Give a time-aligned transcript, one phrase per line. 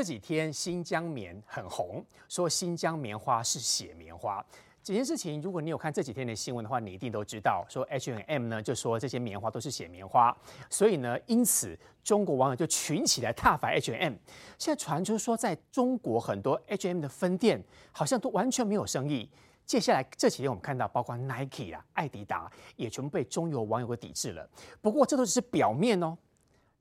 [0.00, 4.42] 这几天新疆棉很红，说新疆棉花是血棉花。
[4.82, 10.34] 这件事情，如果你有看这几天的新闻的话，你一定都知道，说 H&M 呢就说这些棉花都是血棉花，
[10.70, 14.14] 所以呢，因此中国网友就群起来挞伐 H&M。
[14.56, 17.62] 现在传出说，在中国很多 H&M 的分店
[17.92, 19.28] 好像都完全没有生意。
[19.66, 24.48] 接下来这几天我们看到，包括 Nike 啊、爱迪达也全部被中游网友给抵制了。
[24.80, 26.16] 不过这都只是表面哦，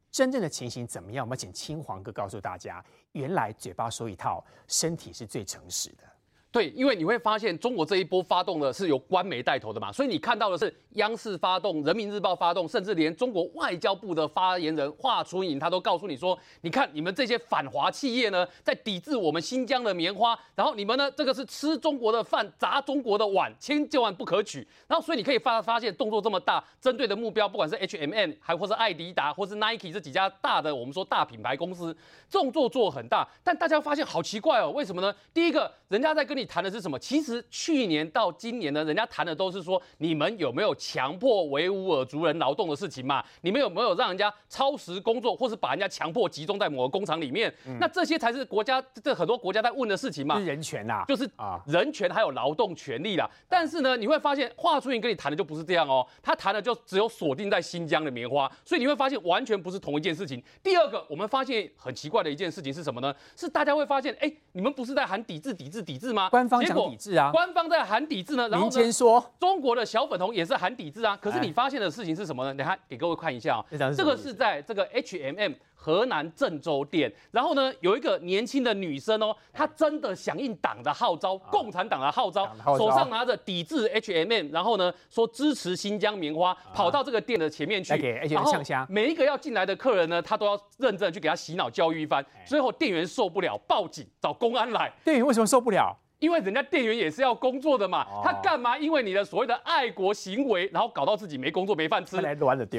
[0.10, 1.24] 真正的情形怎么样？
[1.26, 6.04] 我们请嶔煌哥告诉大家，原来嘴巴说一套，身体是最诚实的。
[6.52, 24.68] 对，因为你会发现中国这一波发动的是由官媒带头的嘛，所以你看到的是央视发动、人民日报发动，甚至连中国外交部的发言人华春莹他都告诉你说，你看你们这些反华企业呢，在抵制我们新疆的棉花，然后你们呢这个是吃中国的饭、砸中国的碗，千千万不可取。
[24.88, 31.96] 然后所以你可以发发现动作这么大，针对的目标不管是 H M N 还或是爱迪达或是 Nike 这几家大的我们说大品牌公司，
[32.32, 35.14] 动作做很大，但大家发现好奇怪哦，为什么呢？
[35.32, 36.98] 第一个，人家在跟你谈的是什么？
[36.98, 43.24] 其实去年到今年呢，人家谈的都是说，你们有没有强迫维吾尔族人劳动的事情嘛？
[43.42, 47.54] 你们有没有让人家超时工作，或是把人家强迫集中在某个工厂里面？
[47.68, 50.40] 嗯、那这些才是国家这很多国家在问的事情嘛？
[50.40, 53.30] 是人权呐、啊，就是啊，人权还有劳动权利啦。
[53.48, 60.42] 但是呢，你会发现华春莹跟你谈的就不是这样哦，他谈的就只有锁定在新疆的棉花，所以你会发现完全不是同一件事情。
[60.64, 63.14] 第二个，我们发现很奇怪的一件事情是什么呢？
[63.36, 66.29] 是大家会发现，哎，你们不是在喊抵制、抵制、抵制吗？
[66.30, 68.48] 官方讲抵制啊，官方在喊抵制呢。
[68.50, 71.18] 然后呢，说中国的小粉红也是喊抵制啊。
[71.22, 72.54] 可是你发现的事情是什么呢？
[72.54, 77.12] 你看，给各位看一下啊、哦，这个是在这个 H&M 河南郑州店。
[77.32, 87.96] 然后呢，有一个年轻的女生哦，她真的响应党的号召，共产党的号召，手上拿着抵制 HMM，然后呢说支持新疆棉花，跑到这个店的前面去，
[88.30, 88.54] 然后
[88.90, 92.26] 每一个要进来的客人呢，他都要认真去给他洗脑教育一番。
[92.46, 94.92] 最后店员受不了，报警找公安来。
[95.06, 95.96] 店员为什么受不了？
[96.20, 98.78] 因为人家店员也是要工作的嘛，他干嘛？
[98.78, 102.18] 因为你的所谓的爱国行为，然后搞到自己没工作没饭吃，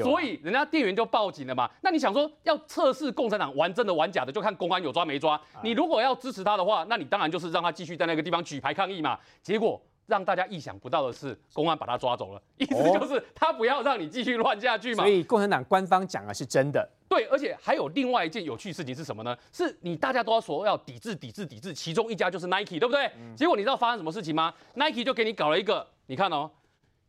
[0.03, 1.67] 所以人家店员就报警了嘛。
[1.81, 2.55] 那你想说要
[2.91, 5.39] 测试共产党玩真的玩假的，就看公安有抓没抓。
[5.63, 9.17] 你如果要支持他的话，那你当然就是让他继续在那个地方举牌抗议嘛。
[9.41, 15.03] 结果让大家意想不到的是，公安把他抓走了，意思就是他不要让你继续乱下去嘛。
[15.03, 16.87] 所以共产党官方讲的是真的。
[17.07, 19.37] 对，而且还有另外一件有趣事情是什么呢？
[19.53, 23.05] 是你大家都要说要抵制、抵制、抵制，其中一家就是 Nike，对不对？
[23.17, 26.49] 嗯、结果你知道发生什么事情吗？Nike 就给你搞了一个，你看哦，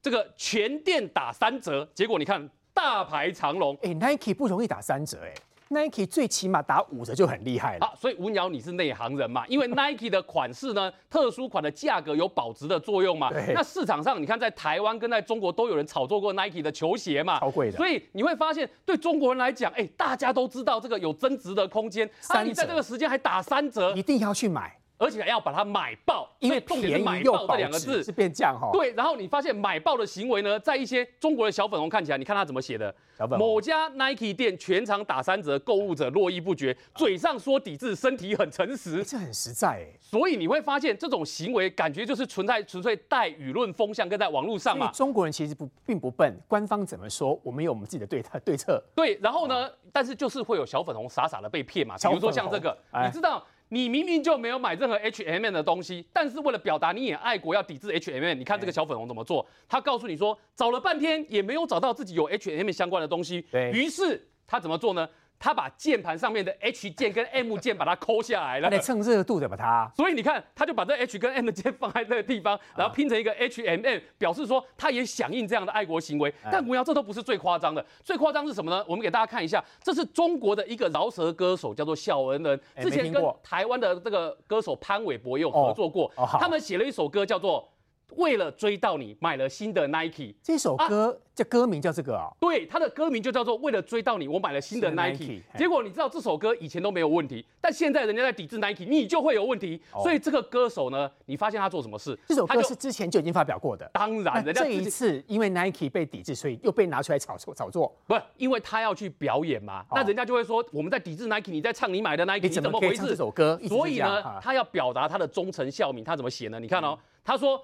[0.00, 3.76] 这个全店打三折，结果你看大排长龙。
[3.82, 5.32] 哎，Nike 不容易打三折，哎。
[5.72, 7.86] Nike 最起码打五折就很厉害了。
[7.86, 9.46] 好，所以吴鸟你是内行人嘛？
[9.48, 13.30] 因为 Nike 的款式呢，特殊款的价格有保值的作用嘛。
[13.30, 13.52] 对。
[13.54, 17.40] 那市场上你看，在台湾跟在中国都有人炒作过 Nike 的球鞋嘛。
[17.40, 17.76] 超贵的。
[17.76, 22.08] 所以你会发现，对中国人来讲，哎，大家都知道这个有增值的空间。
[22.20, 22.48] 三折。
[22.48, 24.76] 你在这个时间还打三折，一定要去买。
[25.02, 28.70] 而且还要把它买爆，因为重点是买爆这两个字是变这样哈。
[28.72, 32.94] 对，然后你发现买爆的行为呢，在一些中国的小粉红看起来，你看他怎么写的？
[33.18, 33.36] 小粉。
[33.36, 39.88] 某家 Nike 店全场打三折，购物者络绎不绝，嘴上说抵制，身体很诚实，这很实在哎。
[40.00, 44.92] 所以你会发现这种行为，感觉就是存在纯粹带舆论风向，跟在网络上嘛。
[44.92, 48.82] 中国人其实不并不笨，官方怎么说，我们有我们自己的对对策。
[48.94, 53.44] 对，然后呢，但是就是会有小粉红傻傻的被骗嘛，比如说像这个，你知道。
[53.72, 59.46] 你明明就没有买任何 H&M 的东西，但是为了表达你也爱国，要抵制 H&M，你看这个小粉红怎么做？
[59.66, 65.08] 他告诉你说，找了半天也没有找到自己有 H&M 相关的东西，于是他怎么做呢？
[65.42, 69.90] 他把键盘上面的 H 键跟 M 键把它抠下来了，他得蹭热度的把它。
[69.96, 76.32] 所以你看，他就把这 H 跟 M 键放在那个地方，然后拼成一个 H M M，表示说他也响应这样的爱国行为。
[76.44, 78.84] 但吴尧，这都不是最夸张的，最夸张是什么呢？
[78.86, 86.08] 我们给大家看一下，这是中国的一个饶舌歌手，叫做小恩人，之前跟台湾的这个歌手潘玮柏也有合作过，
[86.38, 87.68] 他们写了一首歌叫做。
[88.16, 90.34] 为了追到你，买了新的 Nike。
[90.42, 92.36] 这首歌叫、啊、歌名叫这个啊、哦？
[92.40, 95.24] 对，它的歌名就叫做《为了追到你，我买了新的 Nike》。
[95.56, 99.80] 结果你知道这首歌以前都没有问题，但现在人家在抵制 Nike，你就会有问题。
[99.92, 102.18] 哦、所以这个歌手呢，你发现他做什么事？
[102.28, 103.88] 这首歌是之前就已经发表过的。
[103.94, 107.94] 当然，人家这一次因为 Nike 被抵制，所以又被拿出来炒作炒作。
[108.06, 113.06] 不是，因为他要去表演嘛，哦、那人家就会说我们在抵制 Nike，你在唱你买的 Nike，你怎么回事？
[113.06, 116.60] 这首歌，所以呢，他要表达他的忠诚孝民，他怎么写呢？
[116.60, 117.60] 你看哦，他说。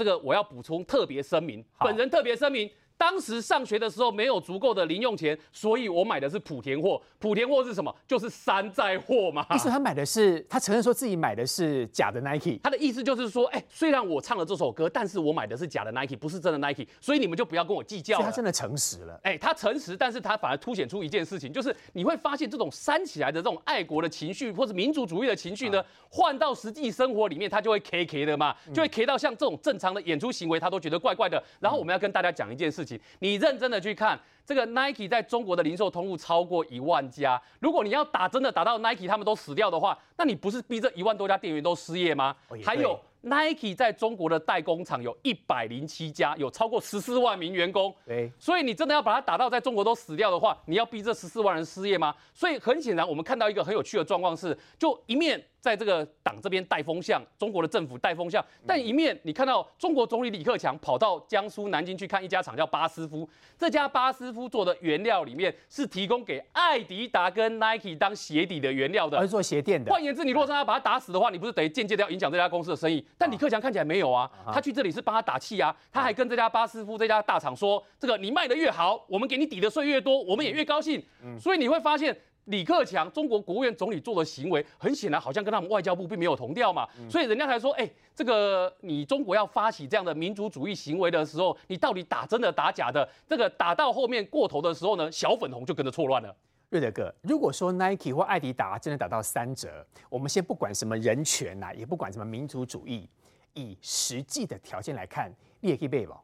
[0.00, 2.70] 这个我要补充特别声明，本人特别声明，
[3.00, 7.00] 当时上学的时候没有足够的零用钱，所以我买的是莆田货。
[7.18, 7.94] 莆田货是什么？
[8.06, 9.46] 就是山寨货嘛。
[9.54, 12.60] 意思他买的是，他承认说自己买的是假的 Nike。
[12.62, 18.20] 他的意思就是说，哎、欸，虽然我唱了这首歌，但是我买的是假的 Nike，不是真的 Nike，所以你们就不要跟我计较。
[18.20, 19.18] 他真的诚实了。
[19.22, 31.42] 哎、欸，他诚实，但是他反而凸显出一件事情，就是你会发现这种煽起来的这种爱国的情绪或者民族主义的情绪呢，换、啊、到实际生活里面，他就会 K K 的嘛，就会 K 到像这种正常的演出行为，他都觉得怪怪的。
[31.60, 37.40] 然后我们要跟大家讲一件事情，你认真的去看这个 Nike 在中国的零售通路超过一万家。
[37.58, 42.34] 如果你要打真的打到 Nike 他们都死掉的话，那你不是逼这一万多家店员都失业吗？
[42.64, 47.94] 还有 Nike 在中国的代工厂有一百零七家，有超过十四万名员工。
[48.06, 52.14] 对，所以你真的要把它打到在中国都死掉的话，你要逼这十四万人失业吗？
[52.32, 55.42] 所以很显然，我们看到一个很有趣的状况是，就一面。
[55.60, 63.28] 在这个党这边带风向，中国的政府带风向，但一面你看到中国总理李克强跑到江苏南京去看一家厂叫巴斯夫，
[63.58, 69.92] 这家巴斯夫做的原料里面是提供给艾迪达跟 Nike 当鞋底的原料的，而是做鞋垫的。
[69.92, 73.04] 换言之，你如果让他把他打死的话，你不是等于间接的要影响这家公司的生意？
[73.18, 81.02] 但李克强看起来没有啊，他去这里是帮他打气啊，他还跟这家巴斯夫这家大厂说，这个你卖的越好，我们给你抵的税越多，我们也越高兴。
[81.38, 82.16] 所以你会发现。
[82.50, 93.08] 李克强，中国国务院总理做的行为，很显然好像跟他们外交部并没有同调嘛，所以人家才说，哎，这个你中国要发起这样的民族主义行为的时候，你到底打真的打假的？
[93.26, 96.34] 这个打到后面过头的时候呢，小粉红就跟着错乱了。
[96.70, 103.08] 瑞德哥，如果说 Nike 或艾迪达真的打到三折，我们先不管什么人权呐、啊，也不管什么民族主义，
[103.54, 106.20] 以实际的条件来看，你也可以背吧。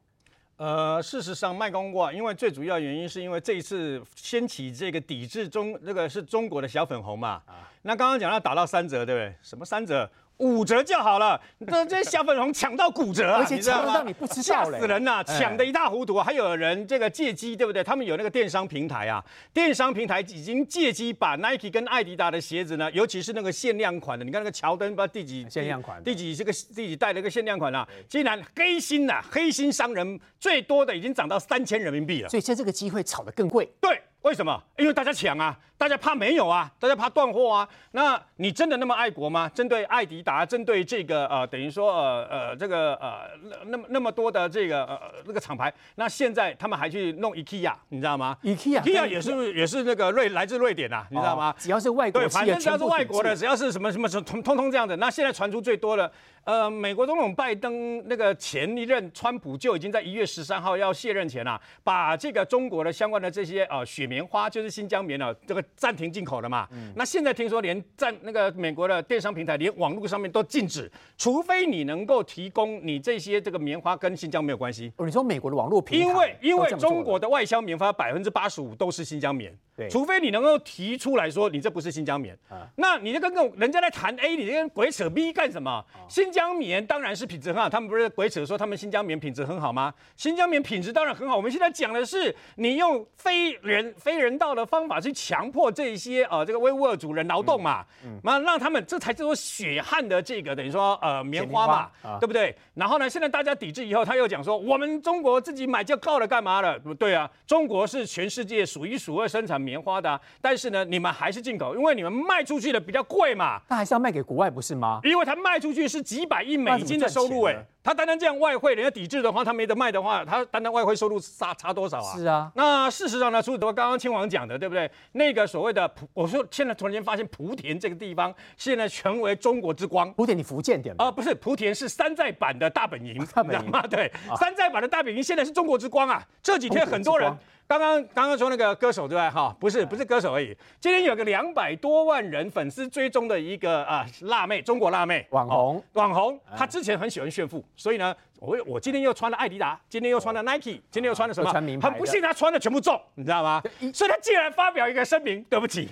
[0.56, 7.42] 呃，事实上，卖光过，因为最主要原因是因为这一次掀起这个抵制中，那个是中国的小粉红嘛。
[7.44, 9.34] 啊，那刚刚讲到打到三折，对不对？
[9.42, 10.10] 什么三折？
[10.38, 16.18] 五折就好了，这这些小粉红抢到骨折啊，而且抢到你不知道吓死人呐、啊，抢得一塌糊涂。
[16.18, 17.82] 还有人这个借机，对不对？
[17.82, 19.24] 他们有那个电商平台啊，
[19.54, 33.66] 电商平台已经借机把 Nike 跟艾迪达的鞋子呢，尤其是那个限量款的，你看那个乔丹不知道第几限量款，第几这个第几代的一个限量款啊，竟然黑心呐、啊，黑心商人最多的已经涨到三千人民币了，所以趁这个机会炒得更贵。
[33.80, 33.98] 对。
[34.22, 34.60] 为什么？
[34.76, 37.68] 因为大家抢啊，大家怕没有啊，大家怕断货啊。
[37.92, 39.48] 那你真的那么爱国吗？
[39.54, 43.28] 针对爱迪达，针对这个呃，等于说呃呃这个呃
[43.66, 51.54] 那么那么多的这个呃那个厂牌，那现在他们还去弄 IKEA，你知道吗？IKEA，IKEA 也是也是那个瑞来自瑞典呐、啊，你知道吗？
[51.58, 54.96] 只要是外国，对，反正只要是外国的，只要是什么什么什么通通通这样的。
[54.96, 56.10] 那现在传出最多的。
[56.44, 66.68] 呃，美国总统拜登那个前一任川普就已经在一月十三号要卸任前啊，把这个中国的相关的这些呃雪棉花，就是新疆棉啊，这个暂停进口了嘛。
[66.72, 66.92] 嗯。
[66.94, 74.92] 那现在听说连在那个美国的电商平台，连网络上面都禁止，除非你能够提供你这些这个棉花跟新疆没有关系。
[74.96, 76.06] 哦，你说美国的网络平台？
[76.06, 79.56] 因为因为中国的外销棉花百分之八十五都是新疆棉。
[79.76, 79.88] 对。
[79.88, 82.38] 除非你能够提出来说你这不是新疆棉。
[82.48, 82.68] 啊。
[82.76, 85.82] 那你就跟跟人家在谈 A，你跟鬼扯 B 干什么？
[86.08, 86.26] 新。
[86.26, 89.94] 新疆棉当然是品质很好，他们不是鬼扯说他们新疆棉品质很好吗？
[90.16, 91.36] 新疆棉品质当然很好。
[91.36, 97.86] 我们现在讲的是你用非人非人道的方法去强迫这些呃这个维吾尔族人劳动嘛，
[98.24, 102.52] 那、嗯嗯、让他们这才叫做血汗的这个等于说呃棉花嘛，花啊、对不对？
[102.74, 106.76] 然后呢，现在大家抵制以后，他又讲说我们中国自己买就够了，干嘛了？
[106.80, 113.62] 不对啊，中国是全世界数一数二生产棉花的、啊，但是呢，你们还是进口，因为你们卖出去的比较贵嘛。
[113.68, 115.00] 那还是要卖给国外不是吗？
[115.02, 116.26] 因为它卖出去是几。
[116.26, 122.16] 百亿美金的收入哎，他单单这样外汇，人家抵制的话，他没得卖的话，他单单外汇收入差差多少啊？
[122.16, 124.90] 是啊，那事实上呢，除了刚刚亲王讲的，对不对？
[125.12, 130.12] 那个所谓的莆，我说现在突然间发现莆田这个地方现在成为中国之光。
[130.16, 131.08] 莆田，你福建点啊？
[131.08, 136.20] 不是，莆田是山寨版的大本营， 大本营对，山寨版的大本营现在是中国之光啊！
[136.42, 137.32] 这几天很多人。
[137.68, 139.28] 刚刚刚刚说那个歌手对吧？
[139.28, 140.56] 哈，不是不是歌手而已。
[140.78, 151.52] 今天有个两百多万人粉丝追踪的一个啊辣妹，中国辣妹网红网红，她之前很喜欢炫富，所以呢，我我今天又穿了艾迪达，今天又穿了 Nike，今天又穿了什么？
[151.52, 153.62] 很不幸，他穿的全部中，你知道吗？
[153.92, 155.88] 所以他竟然发表一个声明， 对不起。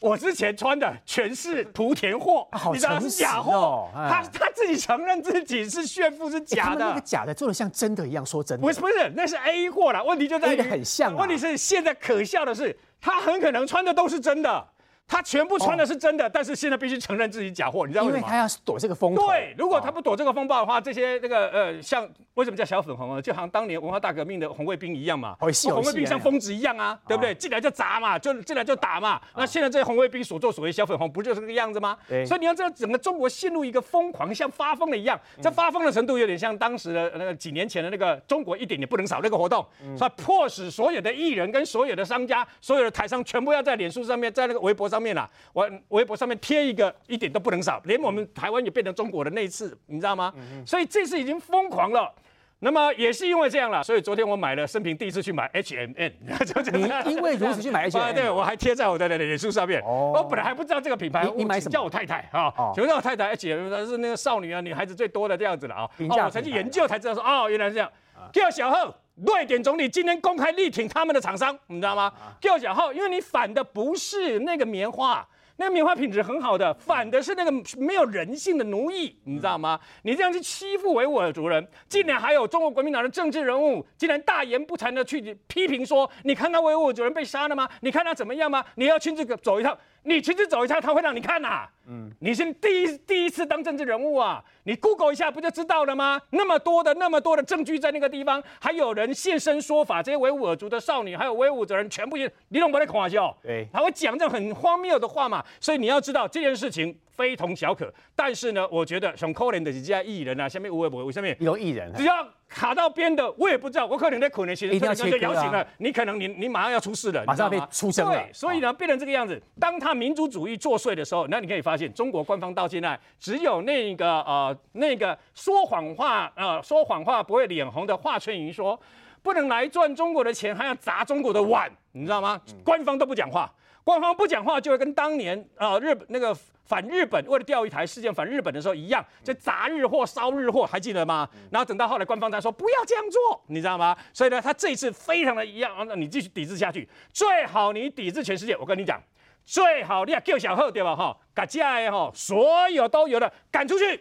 [0.00, 3.88] 我之前穿的全是莆田货， 你知道是假货。
[3.92, 8.62] 他他自己承认自己是炫富是假的，那个假的做的像真的一样，说真的。
[8.62, 10.00] 不是不是，那是 A 货啦。
[10.00, 11.12] 问题就在于很像。
[11.16, 14.64] 问题是现在可笑的是，他很可能穿的都是真的，
[15.08, 18.18] 他全部穿的是真的，但是现在必须承认自己假货，你知道为什么？
[18.18, 19.26] 因为他要躲这个风暴。
[19.26, 23.20] 对，如果他不躲这个风暴的话，这些那个呃，像为什么叫小粉红啊？
[23.20, 27.34] 就好像当年文化大革命的红卫兵一样嘛，红卫兵像疯子一样啊，哦、对不对？
[27.34, 29.16] 进来就砸嘛，就进来就打嘛。
[29.16, 31.96] 哦、那现在这些红卫兵所作所为，小粉红不就是这个样子吗？
[32.26, 35.18] 所以你要知道，整个中国陷入一个疯狂，像发疯了一样。
[35.40, 50.32] 这发疯的程度有点像当时的那个几年前的那个中国一点也不能少那个活动，嗯、所以迫使所有的艺人跟所有的商家、所有的台商全部要在脸书上面，在那个微博上面啦，我微博上面贴一个一点都不能少，连我们台湾也变成中国的那一次，你知道吗？
[50.36, 52.12] 嗯、所以这次已经疯狂了。
[52.60, 56.82] 那么也是因为这样了，所以昨天我买了生平第一次去买 H&M，你
[57.14, 59.80] 因为如此去买 H&M，对，我还贴在我的脸书上面。
[59.82, 61.70] 哦，我本来还不知道这个品牌，你买什么？
[61.70, 65.82] 叫我太太啊，请问我太太 H&M 是那个少女啊，女孩子最多的这样子了啊。
[65.98, 67.88] 哦，我才去研究才知道说，哦，原来是这样。
[68.32, 68.92] 叫小贺，
[69.26, 72.12] 瑞典总理今天公开力挺他们的厂商，你知道吗？
[72.40, 75.26] 叫小号，因为你反的不是那个棉花。
[75.60, 79.76] 那个棉花品质很好的，反的是那个没有人性的奴役，你知道吗？
[80.02, 87.68] 你这样去欺负维吾尔族人，竟然还有中国国民党的政治人物，竟然大言不惭的去批评说，你看到维吾尔族人被杀了吗？
[87.80, 88.64] 你看他怎么样吗？
[88.76, 89.76] 你要亲自走一趟。
[90.08, 91.70] 你亲自走一下，他会让你看呐、啊。
[91.86, 96.20] 嗯，你是第一第一次当政治人物啊，你 Google 一下不就知道了吗？
[96.30, 102.78] 那么多的那么多的证据在那个地方，还有人现身说法，这些维吾尔族的少女，还有维吾尔族人，全部也你懂不？
[102.78, 105.44] 在开玩笑，对，他会讲这种很荒谬的话嘛。
[105.60, 106.98] 所以你要知道这件事情。
[107.18, 111.92] 非同小可，但是呢，我觉得像可怜的这些艺人啊，下面我也不会，为什么有艺人？
[111.94, 118.12] 只要卡到边的，我也不知道，我可能在可能其实一定要就摇醒了，你可能你你马上要出事了，马上要被出声了。
[118.12, 119.40] 对，所以呢，变成这个样子。
[119.60, 128.78] 当他民族主义作祟的时候，那你可以发现，中国官方到现在只有那个呃那个说谎话呃说谎话不会脸红的华春莹说，
[129.22, 132.40] 不能来赚中国的钱，还要砸中国的碗，你知道吗？
[132.64, 133.52] 官方都不讲话，
[133.88, 136.36] 官方不讲话就会跟当年啊、呃、日本那个。
[136.68, 141.26] 反日本为了钓鱼台事件反日本的时候一样，就砸日货烧日货，还记得吗？
[141.50, 143.96] 然后等到后来官方才说不要这样做，你知道吗？
[144.12, 148.54] 所以呢，他这一次非常的一样，那你继续抵制下去，最好你抵制全世界。
[148.54, 149.02] 我跟你讲，
[149.46, 150.94] 最好你要救小贺对吧？
[150.94, 153.98] 哈，把家哈所有都有的赶出去，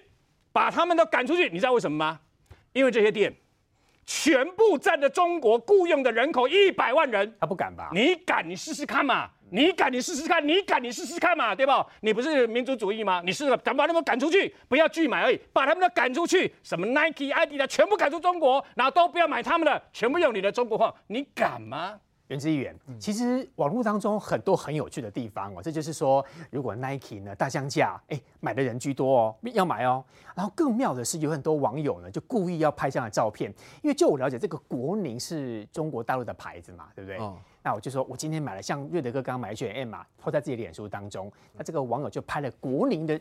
[0.51, 1.48] 把他们都赶出去。
[1.50, 2.20] 你知道为什么吗？
[2.74, 3.34] 因为这些店
[4.06, 7.91] 全部占着中国雇佣的人口一百万人，他不敢吧？
[7.94, 8.44] 你敢？
[8.50, 9.29] 你试试看嘛。
[9.50, 11.86] 你敢，你试试看，你敢，你试试看嘛，对吧？
[12.01, 13.22] 你不是民族主义吗？
[13.25, 22.00] 你试试敢把他们赶出去，不要拒买而已，把他们都赶出去，什么 Nike、Adidas 全部赶出中国，然后都不要买他们的，全部用你的中国货，你敢吗？
[22.28, 30.04] 元之议员，其实网络当中很多很有趣的地方哦，这就是说，如果 Nike 呢大降价，哎，买的人居多哦，要买哦。
[30.36, 33.50] 然后更妙的是，有很多网友呢就故意要拍这样的照片，
[33.82, 37.18] 因为就我了解，这个国宁是中国大陆的牌子嘛，对不对？
[37.18, 37.38] 哦。
[37.64, 43.20] 那我就说我今天买了，像瑞德哥刚刚买 H&M 嘛，拖在自己的脸书当中，那这个网友就拍了国宁的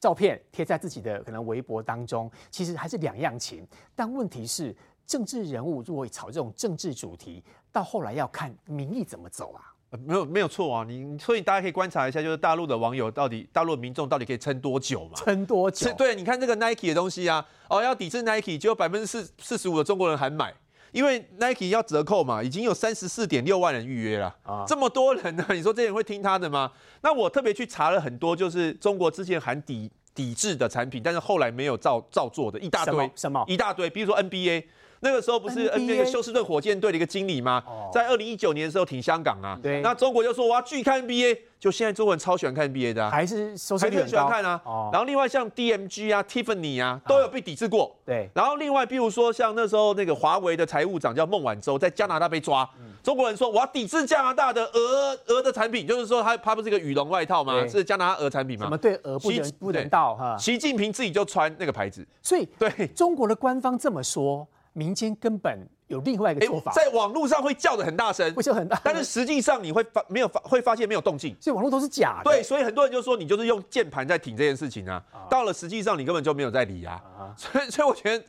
[0.00, 3.66] 照片贴在自己的可能微博当中，其实还是两样情。
[3.94, 4.74] 但问题是，
[5.08, 9.72] 政治人物如果炒这种政治主题，到后来要看民意怎么走啊？
[9.90, 15.12] 呃、没有没有错啊，你所以大家可以观察一下，就是大陆的网友到底，大陆的民众到底可以撑多久嘛？
[15.16, 15.90] 撑多久？
[15.94, 20.52] 对，你看这个 Nike 的东西啊，哦，要抵制 Nike，就有百分之四四十五的中国人还买，
[20.92, 26.70] 因为 Nike 要折扣嘛，已经有三十四点六万人预约了啊，这么多人呢， 你说这些人会听他的吗？
[27.00, 33.10] 那我特别去查了很多，就是中国之前喊抵抵制的产品，但是后来没有照照做的一大堆？
[33.14, 33.42] 什么？
[33.48, 34.64] 一大堆，比如说 NBA。
[35.00, 37.62] 那个时候不是 NBA 休斯顿火箭队的一个经理吗？
[37.92, 44.60] 在二零一九年的时候挺香港啊，对，那中国就说我要拒看 NBA，就现在中国人超喜欢看 NBA 的，啊还是收视率很喜欢看啊。
[44.92, 48.28] 然后另外像 DMG 啊、Tiffany 啊都有被抵制过，对。
[48.34, 52.68] 然后另外比如说像那时候那个华为的财务长叫孟晚舟，在加拿大被抓，
[53.02, 57.66] 中国人说我要抵制加拿大的鹅鹅的产品，就是说他他不是一个羽绒外套吗？
[57.68, 58.64] 是加拿大鹅产品吗？
[58.64, 60.36] 怎么对鹅不人不人道哈？
[60.36, 64.46] 习近平自己就穿那个牌子，所以对中国的官方这么说。
[64.78, 65.58] 民间根本
[65.88, 72.30] 有另外一个说法，在网络上会叫的很大声，会叫很大，但是实际上你会发没有发会发现没有动静，所以网络都是假的。
[72.30, 77.02] 对，所以很多人就说你就是用键盘在挺这件事情啊，到了实际上你根本就没有在理啊，
[77.36, 78.24] 所以所以我觉得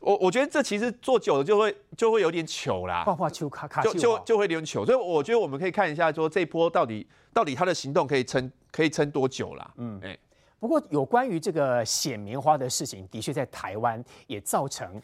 [0.00, 9.70] 我我觉得这其实做久了就会就会有点糗啦，画画球卡卡就就就会有点糗，所以我觉得我们可以看一下说这一波到底到底他的行动可以撑可以撑多久啦。
[9.76, 10.18] 嗯，哎，
[10.58, 15.00] 不过有关于这个写棉花的事情，的确在台湾也造成。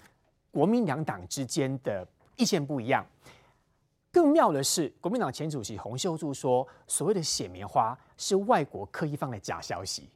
[0.58, 3.06] 国民两党之间的意见不一样，
[4.10, 10.10] 更妙的是，国民党前主席洪秀柱说，所谓的血棉花是外国刻意放的假消息。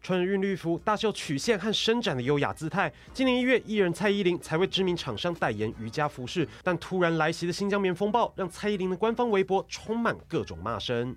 [0.00, 2.90] 穿着韵律服，大秀曲线和伸展的优雅姿态。
[3.12, 11.14] 今年一月，艺人蔡依林才为知名厂商代言瑜伽服饰，但突然来袭的新疆棉风暴，让蔡依林的官方微博充满各种骂声。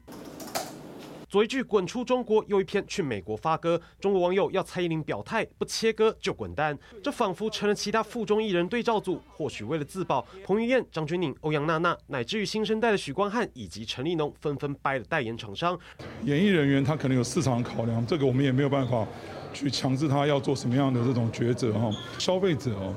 [1.33, 3.81] 左一句滚出中国，又一篇去美国发歌。
[3.99, 6.77] 中国网友要蔡依林表态，不切割就滚蛋。
[7.01, 9.19] 这仿佛成了其他附中艺人对照组。
[9.31, 15.75] 或许为了自保，彭于晏、张钧甯、欧阳娜娜，乃至于新生代的许光汉以及陈立农，纷纷掰了代言厂商。
[16.23, 19.03] 演艺人员他可能有市场考量，这个我们也没有办法
[19.51, 21.89] 去强制他要做什么样的这种抉择哈。
[22.19, 22.93] 消费者哦。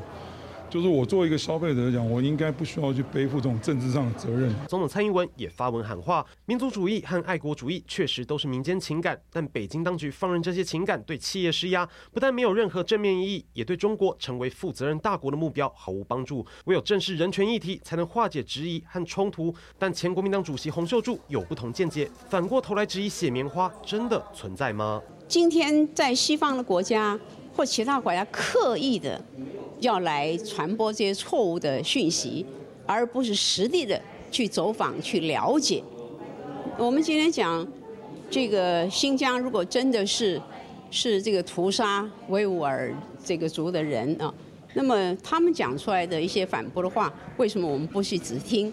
[0.68, 4.52] 就是我作为一个消费者来讲，我应该不需要去背负这种政治上的责任。
[4.68, 16.44] 总统蔡英文也发文喊话，民族主义和爱国主义确实都是民间情感，但北京当局放任这些情感对企业施压，不但没有任何正面意义，也对中国成为负责任大国的目标毫无帮助。
[16.64, 19.54] 唯有正视人权议题，才能化解质疑和冲突。
[19.78, 25.00] 但前国民党主席洪秀柱有不同见解，反过头来质疑血棉花真的存在吗？
[25.28, 27.18] 今天在西方的国家
[27.56, 29.20] 或其他国家刻意的。
[29.80, 32.46] 要来传播这些错误的讯息，
[32.86, 35.84] 而不是实地的去走访、去了解。
[36.78, 37.64] 我们今天讲
[38.30, 40.40] 这个新疆，如果真的是
[40.90, 42.90] 是这个屠杀维吾尔
[43.22, 44.32] 这个族的人啊，
[44.72, 48.72] 那么他们讲出来的一些反驳的话，为什么我们不去只听？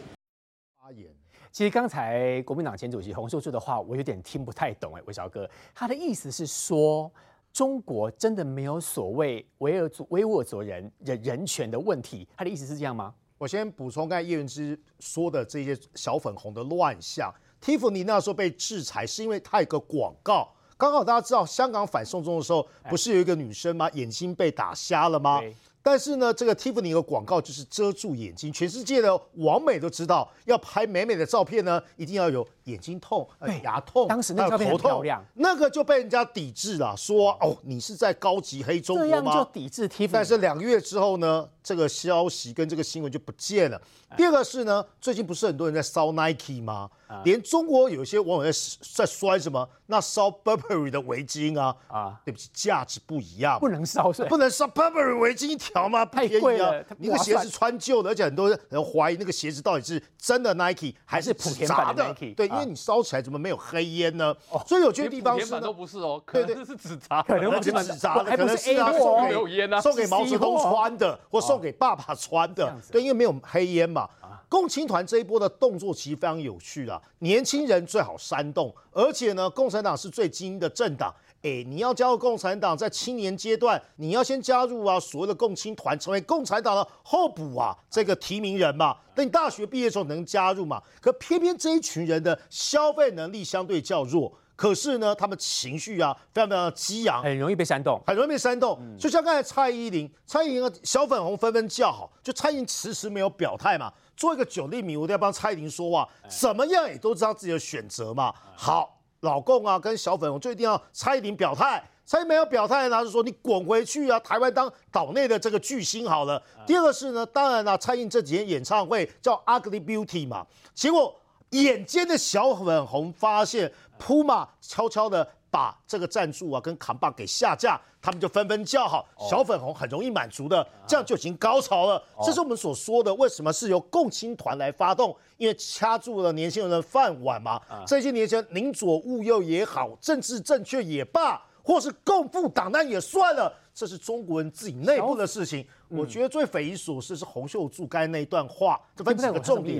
[0.82, 1.06] 发言。
[1.52, 7.12] 其实刚才国民党前主席洪秀柱的话，我有点听不太懂哎，魏小哥，他的意思是说。
[7.54, 12.28] 中国真的没有所谓维尔族维吾尔族人人人权的问题？
[12.36, 13.14] 他的意思是这样吗？
[13.38, 17.32] 我先补充刚才叶云之说的这些小粉红的乱象。
[17.62, 23.88] Tiffany 那时候被制裁是因为他有个广告，刚好大家知道香港反送中的时候，不是有一个女生吗？
[23.94, 25.40] 眼睛被打瞎了吗？
[25.84, 33.28] 但是呢，这个 Tiffany 的广告就是遮住眼睛，全世界的网美都知道，要拍美美的照片呢，一定要有眼睛痛、
[33.64, 39.12] 牙痛，当时那个照片很漂亮，那个就被人家抵制了，说哦，你是在高级黑中国吗？
[39.12, 40.10] 这样就抵制 Tiffany。
[40.14, 43.82] 但是两个月之后呢，这个消息跟这个新闻就不见了。
[44.16, 46.90] 第二个是呢，最近不是很多人在烧 Nike 吗？
[47.26, 48.58] 连中国有些网友在
[48.96, 49.68] 在摔什么？
[49.88, 52.20] 那烧 Burberry 的围巾啊啊！
[52.26, 56.06] 对不起，价值不一样，不能烧，不能烧 Burberry 围巾一条吗？
[56.06, 62.36] 太贵了，你个鞋子穿旧了，而且很多人怀疑那个鞋子到底是真的 Nike 还是莆田版的 Nike？
[62.36, 64.34] 对，因为你烧起来怎么没有黑烟呢？
[64.68, 74.08] 所以有些地方是都不是哦，对对，是纸扎，可能是纸扎的，可能是啊，送给送给毛泽东穿的，或送给爸爸穿的，对，因为没有黑烟嘛。
[74.50, 81.12] 共青团这一波的动作其实非常有趣啊，年轻人最好煽动，而且呢，共产党是最精英的政党，
[81.44, 94.32] 哎，你要加入共产党，在青年阶段，你要先加入啊，所谓的共青团，成为共产党的候补啊，这个提名人嘛，等你大学毕业的时候能加入嘛，可偏偏这一群人的消费能力相对较弱。
[94.56, 98.80] 可是呢，他们情绪啊，非常非常的激昂，很容易被煽动，很容易被煽动。
[98.98, 103.92] 就像刚才蔡依林，蔡依林的小粉红纷纷叫好，就蔡依林迟迟没有表态嘛。
[104.16, 108.32] 做一个九粒米，我都要帮蔡依林说话，怎么样也都知道自己的选择嘛。
[108.56, 116.42] 好，老共啊，跟小粉红就一定要蔡依林表态，蔡依林没有表态，呢就说你滚回去啊，台湾当岛内的这个巨星好了。
[116.66, 121.14] 第二个是呢，当然了，蔡依林这几天演唱会叫 Ugly Beauty 嘛，结果
[121.50, 123.70] 眼尖的小粉红发现。
[124.00, 129.08] Puma 悄悄的把这个赞助啊跟扛把给下架，他们就纷纷叫好。
[129.30, 132.04] 小粉红很容易满足的，这样就已经高潮了。
[132.26, 135.16] 这是我们所说的，为什么是由共青团来发动？
[135.38, 137.62] 因为掐住了年轻人的饭碗嘛。
[137.86, 145.64] 这些年轻人宁左勿右也好，政治正确也罢，或是共赴党难也算了，这是中国人自己内部的事情。
[145.88, 149.80] 我觉得最匪夷所思是洪秀柱刚才那一段话，这分几个重点。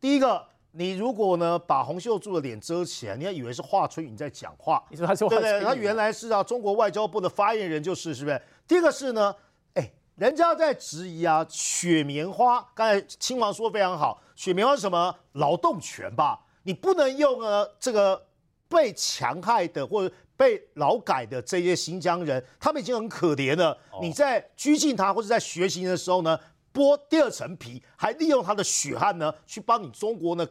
[0.00, 0.46] 第一个。
[0.72, 4.82] 你如果呢把洪秀柱的脸遮起来，你还以为是华春莹在讲话？
[4.88, 5.50] 你说他是华春莹？
[5.50, 8.40] 对对，他原来是啊，中国外交部的发言人，就是是不是？
[8.68, 9.34] 第一个是呢，
[9.74, 12.64] 哎，人家在质疑啊，雪棉花。
[12.74, 15.14] 刚才亲王说的非常好，雪棉花是什么？
[15.32, 16.38] 劳动权吧？
[16.62, 18.26] 你不能用呢这个
[18.68, 23.76] 被强害的或者被劳改的这些新疆人，他们已经很可怜了。
[24.00, 26.38] 你在拘禁他或者在学习的时候呢？
[26.72, 30.46] 剥第二层皮，还利用他的血汗呢，去帮你中国呢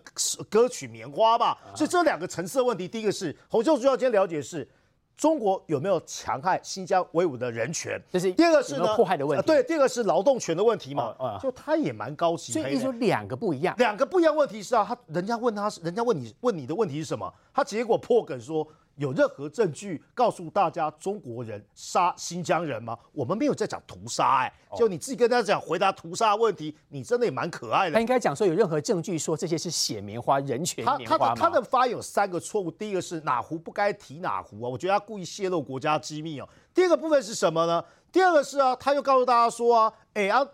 [0.49, 1.58] 割取棉花吧。
[1.75, 4.67] 所以这两个层次的问题，第一个是洪秀柱要先了解是，
[5.15, 8.01] 中国有没有强害新疆维吾的人权？
[8.12, 9.45] 这是第二个是呢迫害的问题。
[9.45, 11.15] 对，第二个是劳动权的问题嘛。
[11.41, 12.51] 就他也蛮高级。
[12.51, 17.34] 所以你说两个不一样，两个不一样问题是啊，他人家问他是，人家问你问你的问题是什么？
[17.53, 18.67] 他结果破梗说。
[18.99, 22.97] 有任何证据告诉大家中国人杀新疆人吗？
[23.13, 27.93] 我们没有在讲屠杀，哎，就你自己跟大家讲回答屠杀问题，你真的也蛮可爱的。
[27.93, 31.27] 他应该讲说有任何证据说这些是血棉花、人权棉花他？
[31.29, 36.49] 他他的发言有三个错误，第一个是哪壶不该提哪壶啊，我觉得他故意泄露国家机密哦。
[36.73, 37.81] 第二个部分是什么呢？
[38.12, 40.45] 第二个是啊，他又告诉大家说啊，哎啊，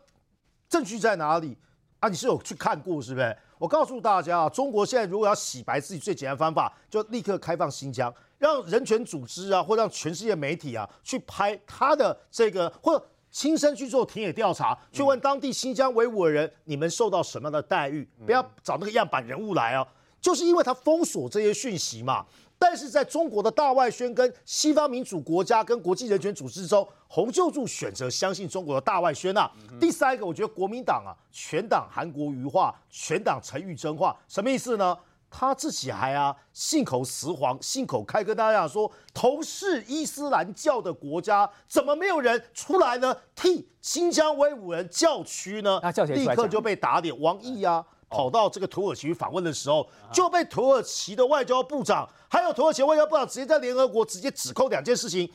[0.70, 1.58] 证据在哪里
[2.00, 2.08] 啊？
[2.10, 3.36] 你是有去看过是不是？
[3.58, 8.14] 我告诉大家啊，中国现在如果要洗白自己，最简单的方法就立刻开放新疆，
[8.46, 18.08] 让人权组织啊，或让全世界媒体啊去拍他的这个，或者亲身去做田野调查，去问当地新疆维吾尔人，你们受到什么样的待遇？
[18.24, 19.88] 不要找那个样板人物来哦，
[20.22, 22.24] 就是因为他封锁这些讯息嘛。
[22.60, 29.52] 但是在中国的大外宣跟西方民主国家跟国际人权组织中，洪秀柱选择相信中国的大外宣啊。
[29.80, 34.96] 第三个，我觉得国民党啊，全党韩国瑜化，全党陈玉珍化，什么意思呢？
[35.38, 43.14] 他自己还啊信口雌黄，信口开跟大家讲说，同是伊斯兰教的国家，怎么没有人出来呢？
[43.36, 45.82] 替新疆维吾人叫屈呢？
[46.08, 47.20] 立刻就被打脸。
[47.20, 47.86] 王毅啊。
[48.08, 55.30] 跑到这个土耳其访问的时候，就被土耳其的外交部长，还有土耳其外交部长直接在联合国直接指控两件事情。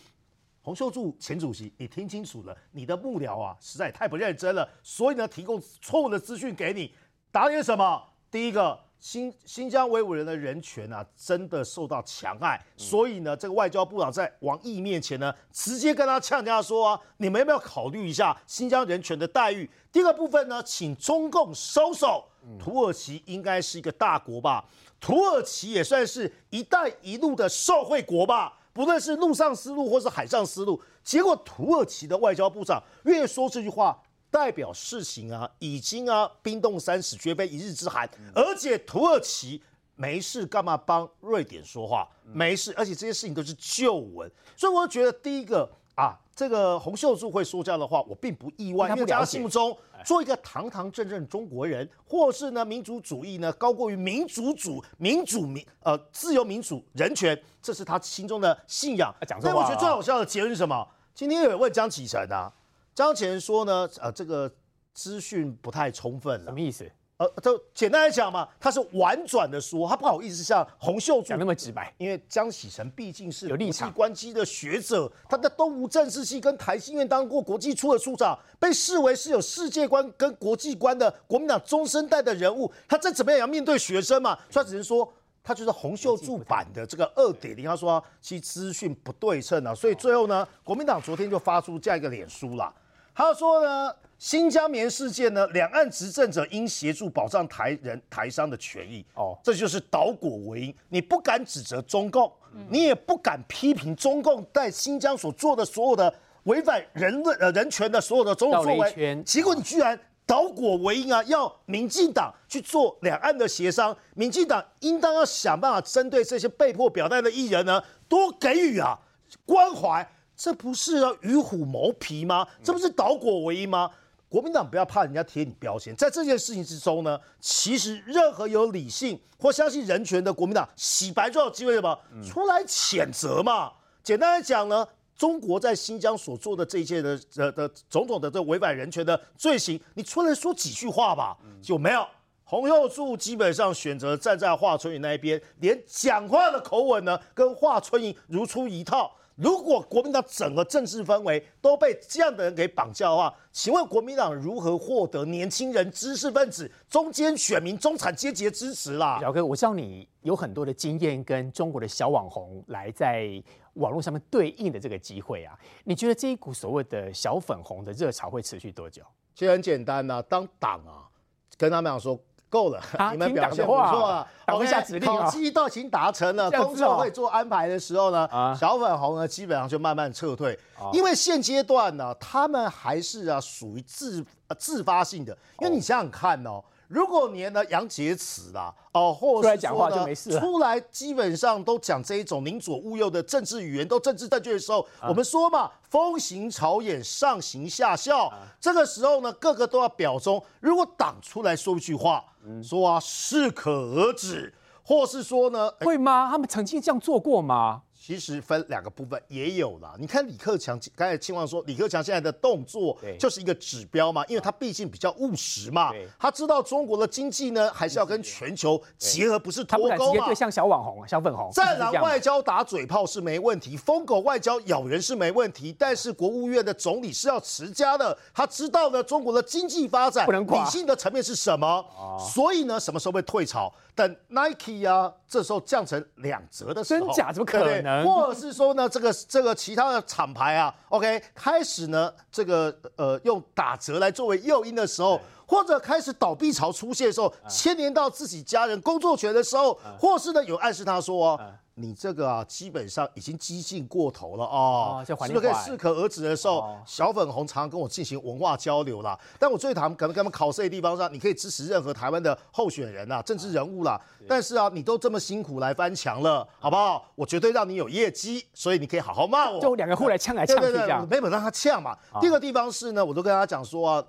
[0.62, 6.94] 洪秀柱前主席，你听清楚了，你的幕僚啊实在也太不认真了，所以呢提供错误的资讯给你，
[7.30, 8.02] 打脸什么？
[8.30, 8.78] 第一个。
[9.00, 19.68] 新新疆维吾人的人权啊，真的受到强害，所以呢，这个外交部长在王毅面前呢，直接跟他呛呛说啊，你们要不要考虑一下新疆人权的待遇？
[19.90, 22.24] 第二个部分呢，请中共收手。
[22.58, 24.64] 土耳其应该是一个大国吧？
[24.98, 28.54] 土耳其也算是一带一路的受惠国吧？
[28.72, 33.98] 不论是陆上丝路或是海上丝路，结果土耳其的外交部长越说这句话。
[34.30, 38.08] 代表事情啊，已经啊冰冻三尺，绝非一日之寒。
[38.34, 39.62] 而且土耳其
[39.96, 42.08] 没事干嘛帮瑞典说话？
[42.32, 44.30] 没事，而且这些事情都是旧闻。
[44.56, 59.12] 所以我觉得第一个啊，这个洪秀柱会说这样的话，我并不意外，因为在他心目中做一个堂堂正正中国人，或是呢民族主义呢高过于民主主民主民呃自由民主人权，这是他心中的信仰。
[59.40, 60.86] 所以我觉得最好笑的结论是什么？
[61.14, 62.50] 今天有人问江启臣啊。
[62.94, 64.50] 张前说呢，呃，这个
[64.92, 66.90] 资讯不太充分了，什么意思？
[67.16, 92.72] 呃，就简单来讲嘛，他是婉转的说，他不好意思像洪秀柱讲那么直白，因为江启臣毕竟是有国际关系的学者，他在东吴政治系跟台新院当过国际处的处长，被视为是有世界观跟国际观的国民党中生代的人物，他再怎么样也要面对学生嘛，所以他只能说他就是洪秀柱版的这个二点零，他说其资讯不对称啊，所以最后呢，国民党昨天就发出这样一个脸书啦。
[93.14, 99.04] 他说呢，新疆棉事件呢，两岸执政者应协助保障台人台商的权益。
[99.14, 100.74] 哦，这就是倒果为因。
[100.88, 102.32] 你不敢指责中共，
[102.68, 109.22] 你也不敢批评中共在新疆所做的所有的违反人论呃人权的所有的种种作为。
[109.24, 109.98] 结果你居然
[110.30, 113.96] 倒果为因啊，要民进党去做两岸的协商。
[114.14, 118.96] 民进党应当要想办法针对这些被迫表态的艺人呢，多给予啊
[119.44, 120.08] 关怀。
[120.36, 122.46] 这不是要与虎谋皮吗？
[122.62, 123.90] 这不是倒果为因吗？
[124.28, 133.72] 国民党不要怕人家贴你标签，在这件事情之中呢，其实任何有理性或相信人权的国民党，洗白就有机会什么出来谴责嘛。
[134.04, 134.86] 简单来讲呢，
[135.20, 142.06] 中国在新疆所做的这一切的的的种种的这违反人权的罪行，你出来说几句话吧，就没有。
[142.42, 149.12] 洪秀柱基本上选择站在华春莹那一边，连讲话的口吻呢，跟华春莹如出一套。
[149.36, 159.18] 如果国民党整个政治氛围都被这样的人给绑架的话，请问国民党如何获得年轻人、知识分子、中间选民、中产阶级的支持啦？
[159.20, 163.42] 小哥，我知道你有很多的经验跟中国的小网红来在
[163.74, 169.02] 网络上面对应的这个机会啊，你觉得这一股所谓的小粉红的热潮会持续多久？
[169.34, 171.08] 其实很简单呐、啊，当党啊
[171.56, 172.18] 跟他们讲说。
[172.50, 172.82] 够了，
[173.14, 174.26] 你们表现不错啊。
[174.46, 178.28] OK，下指令考绩都已经达成了，工作会做安排的时候呢，
[178.58, 180.58] 小粉红呢基本上就慢慢撤退，
[180.92, 184.26] 因为现阶段呢，他们还是啊属于自
[184.58, 186.60] 自发性的，因为你想想看哦。
[186.90, 198.32] 如果连呢杨洁篪啦，哦，或者说呢出来基本上都讲这一种宁左勿右的政治语言，都政治正确的时候，我们说嘛，风行草偃，上行下效。
[198.60, 200.42] 这个时候呢，个个都要表忠。
[200.58, 202.24] 如果党出来说一句话，
[202.60, 206.28] 说啊适可而止，或是说呢，会吗？
[206.28, 207.82] 他们曾经这样做过吗？
[208.02, 209.94] 其实分两个部分，也有啦。
[209.98, 219.90] 你看李克强刚才青望说，李克强现在的动作就是一个指标嘛，因为他毕竟比较务实嘛，他知道中国的经济呢还是要跟全球结合，不是脱钩嘛。
[219.90, 221.50] 他不敢直接对像小网红、小粉红。
[221.52, 231.84] 战狼外交打嘴炮是没问题，疯狗外交咬人是没问题，但是国务院的总理是要持家的，他知道呢中国的经济发展理性的层面是什么，
[232.32, 233.70] 所以呢什么时候会退潮？
[233.94, 237.32] 等 Nike 啊，这时候降成两折的时候，真假？
[237.32, 238.04] 怎么可能？
[238.04, 251.40] 或者是说呢，这个这个其他的厂牌啊，OK，开始呢，这个呃用打折来作为诱因的时候，或者开始倒闭潮出现的时候，牵连到自己家人工作权的时候，或是呢有暗示他说哦。
[251.74, 256.58] 你这个啊，基本上已经激进过头了哦，是不是可以适可而止的时候？
[256.58, 263.98] 哦、小粉红常常跟我进行文化交流啦，但我最讨厌可能跟他们考试的地方上，你可以支持任何台湾的候选人啊，政治人物啦。
[264.28, 267.02] 但是啊，你都这么辛苦来翻墙了，好不好？
[267.14, 269.58] 我绝对让你有业绩，所以你可以好好骂我。
[269.58, 271.96] 就两个互来呛来呛去这样，对对对，没本让他呛嘛。
[272.20, 274.04] 第二个地方是呢，我都跟他讲说啊。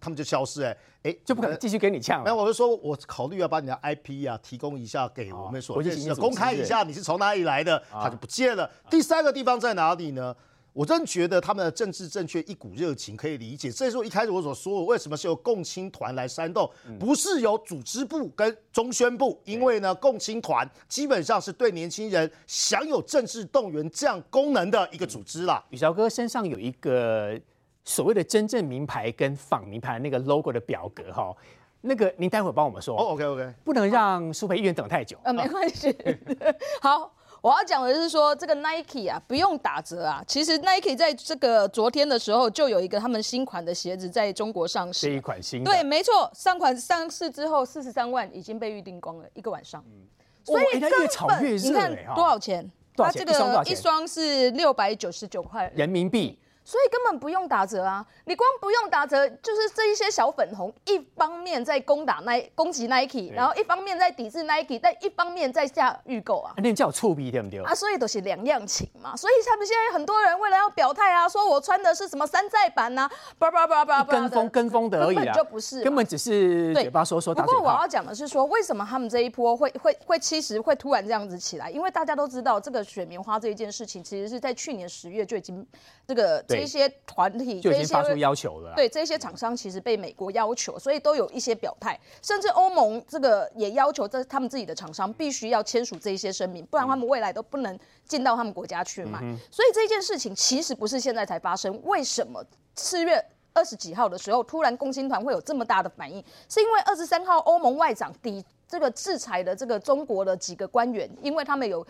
[0.00, 2.24] 他们就消失哎哎，就不可能继续给你呛了。
[2.24, 8.70] 没有，我就说我考虑要把你的 IP 啊提供一下给我们所认识的，公开一下你是从哪里来的，他就不见了。
[8.88, 10.34] 第三个地方在哪里呢？
[10.74, 13.70] 我真觉得他们的政治正确一股热情可以理解。
[13.70, 19.38] 这是我一开始我所说的，为什么是由共青团来煽动，不是由组织部跟中宣部？
[19.44, 25.62] 因为呢，共青团基本上是对年轻人享有政治动员这样功能的一个组织啦。
[25.68, 27.38] 宇韶哥身上有一个。
[27.84, 31.34] 所谓的真正名牌跟仿名牌那个 logo 的表格哈，
[31.80, 32.96] 那个您待会帮我们说。
[32.96, 35.16] 哦，OK OK，不能让苏培议员等太久。
[35.24, 35.92] 呃，没关系。
[36.80, 40.22] 好，我要讲的是说这个 Nike 啊，不用打折啊。
[40.28, 45.08] 其实 Nike 在这个昨天的时候就有一个他们新款的鞋子在中国上市。
[45.08, 45.64] 这一款新。
[45.64, 49.84] 对，没错，上款上市之后四十三万已经被预定光了，一个晚上。
[49.88, 50.06] 嗯。
[50.44, 52.70] 所以根本越炒越热，你看多少钱？
[52.96, 53.24] 多少钱？
[53.26, 56.38] 它这个一双是六百九十九块人民币。
[56.64, 58.04] 所以根本不用打折啊！
[58.24, 66.54] 你光不用打折，就是这一些小粉红一方面在攻打 Nike 攻击 Nike，然后一方面在抵制 Nike，但一方面在下预购啊。
[66.58, 67.62] 那叫触逼对不对？
[67.64, 69.16] 啊，所以都是两样情嘛。
[69.16, 77.34] 所以他们现在很多人为了要表态啊，说我穿的是什么山寨版呐，叭叭叭叭叭，跟风跟风的而已啊，根本就不是，根本只是嘴巴说说。
[77.34, 81.70] 不过我要讲的是说，为什么他们这一波会会会其实会突然这样子起来？
[81.70, 85.66] 因为大家都知道，这个雪棉花这一件事情，其实是在去年十月就已经
[86.06, 87.32] 这个这一些团。
[87.32, 88.74] 就已经发出要求了。
[88.76, 99.18] 对，这些厂商其实被美国要求，所以都有一些表态，甚至欧盟这个也要求这他们自己的厂商必须要签署这一些声明，不然他们未来都不能进到他们国家去卖。
[99.22, 101.80] 嗯、所以这件事情其实不是现在才发生。
[101.84, 102.44] 为什么
[102.76, 106.22] 四月二十几号的时候，突然共青团会有这么大的反应？
[106.48, 108.44] 是因为二十三号欧盟外长抵。
[108.72, 111.86] 这个制裁的这个中国的几个官员，因为他们有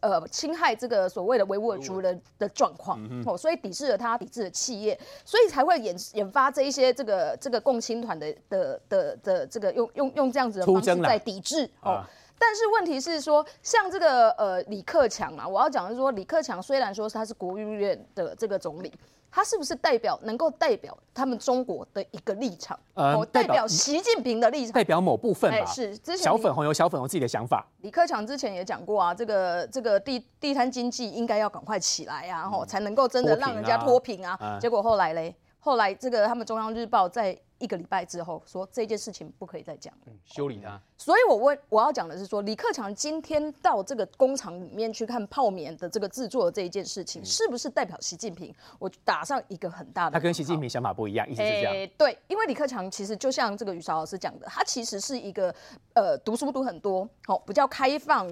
[0.00, 12.04] 呃侵害这个所谓的维吾尔族人的状况哦，所以抵制了他，抵制了企业，所以才会引引发这一些这个这个共青团的的的的这个用用用这样子的方式在抵制哦。
[12.38, 18.92] 但是问题是说，像这个呃李克强啊，我要讲的是说，李克强虽然说他是国务院的这个总理。
[19.28, 22.78] 他是不是代表能够代表他们中国的一个立场？
[22.94, 25.58] 呃，代表习近平的立场，代表某部分吧。
[25.58, 27.66] 欸、是之前小粉红有小粉红自己的想法。
[27.82, 34.38] 李克强之前也讲过啊，这个这个地地摊经济应该要赶快起来啊，吼、嗯，才能够真的让人家脱贫啊。
[34.40, 37.38] 啊结果后来嘞，后来这个他们中央日报在。
[37.58, 39.92] 一个礼拜之后，说这件事情不可以再讲，
[40.24, 40.80] 修理他。
[40.98, 48.54] 所以我问我要讲的是说，李克强今天到这个工厂里面去看泡棉的这个制作的这一件事情，是不是代表习近平？
[48.78, 50.12] 我打上一个很大的。
[50.12, 51.72] 他跟习近平想法不一样，意思是这样。
[51.72, 55.54] 欸、对，因为李克强其实就像这个于韶老师讲的，他其实是一个
[55.94, 58.28] 呃读书读很多，好比较开放，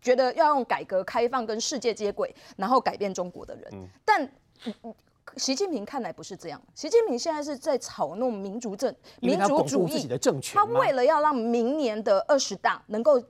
[0.00, 3.68] 觉得要用改革开放跟世界接轨，然后改变中国的人。
[3.72, 4.30] 嗯、但。
[5.36, 10.08] 习近平看来不是这样，习近平现在是在炒弄民族政、民族主义，
[10.52, 13.22] 他为了要让明年的二十大能够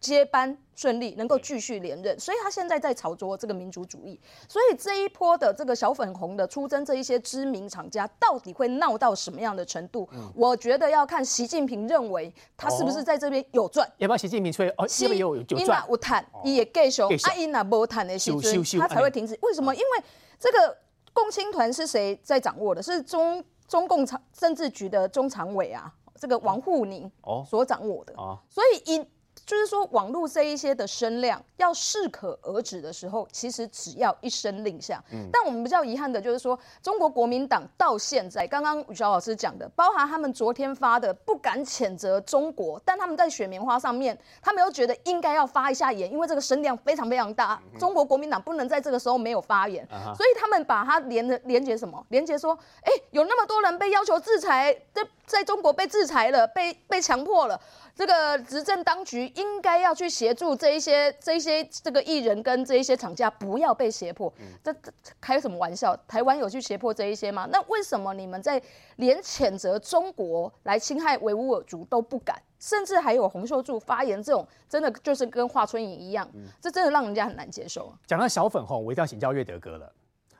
[0.00, 4.20] 接班顺利，能够继续连任，所以他现在在炒作这个民族主义。
[4.48, 10.08] 所以这一波的这个小粉红的出征，这一些知名厂家到底会闹到什么样的程度？
[10.12, 13.90] 嗯、我觉得要看习近平认为他是不是在这边有赚。
[13.96, 14.68] 要不要习近平吹？
[14.76, 15.66] 哦，这边有有赚。
[15.66, 18.40] 那我谈，也继续，啊，伊那无谈的时候，
[18.78, 19.36] 他才会停止。
[19.42, 19.74] 为什么？
[19.74, 20.04] 因为
[20.38, 20.78] 这个。
[21.18, 22.80] 共青团是谁在掌握的？
[22.80, 27.10] 是中中共常政治局的中常委啊，这个王沪宁
[27.44, 28.14] 所掌握的。
[28.16, 29.04] 哦，所以一。
[29.48, 35.02] 就是说，网络这一些的声量要适可而止的时候，其实只要一声令下。
[35.10, 35.26] 嗯。
[35.32, 47.58] 但我们比较遗憾的就是说，中国国民党到现在，刚刚宇韶老师讲的，包含他们昨天发的不敢谴责中国，但他们在雪棉花上面，他们又觉得应该要发一下言，因为这个声量非常非常大。
[47.78, 52.04] 中国国民党不能在这个时候没有发言，所以他们把它连的连接什么？
[52.10, 57.58] 连接说，哎，有那么多人被要求制裁，在在中国被制裁了，被被强迫了。
[57.98, 64.32] 这个执政当局应该要去协助这一些、这一些这个艺人跟这一些厂家不要被胁迫。
[64.62, 65.96] 这这开什么玩笑？
[66.06, 67.48] 台湾有去胁迫这一些吗？
[67.50, 68.62] 那为什么你们在
[68.98, 72.40] 连谴责中国来侵害维吾尔族都不敢？
[72.60, 76.30] 甚至还有洪秀柱发言这种，真的就是跟华春莹一样，
[76.60, 77.92] 这真的让人家很难接受。
[78.06, 79.92] 讲到小粉红，我一定要请教岳德哥了。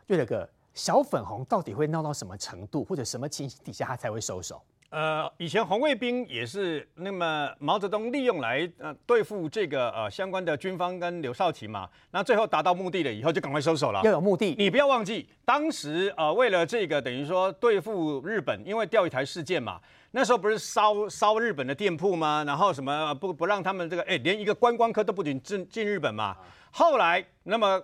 [0.06, 4.62] 岳德哥，小粉红到底会闹到什么程度，或者什么情形底下他才会收手？
[4.90, 14.00] 呃，以前红卫兵也是那么毛泽东利用来呃对付这个呃相关的军方跟刘少奇嘛，那最后达到目的了以后就赶快收手了。
[14.02, 19.78] 要有目的，你不要忘记，当时呃为了这个等于说对付日本，因为钓鱼台事件嘛，
[20.12, 22.42] 那时候不是烧烧日本的店铺吗？
[22.46, 26.34] 然后什么不不让他们这个哎连一个观光客都不准进进日本嘛。
[26.70, 27.82] 后来那么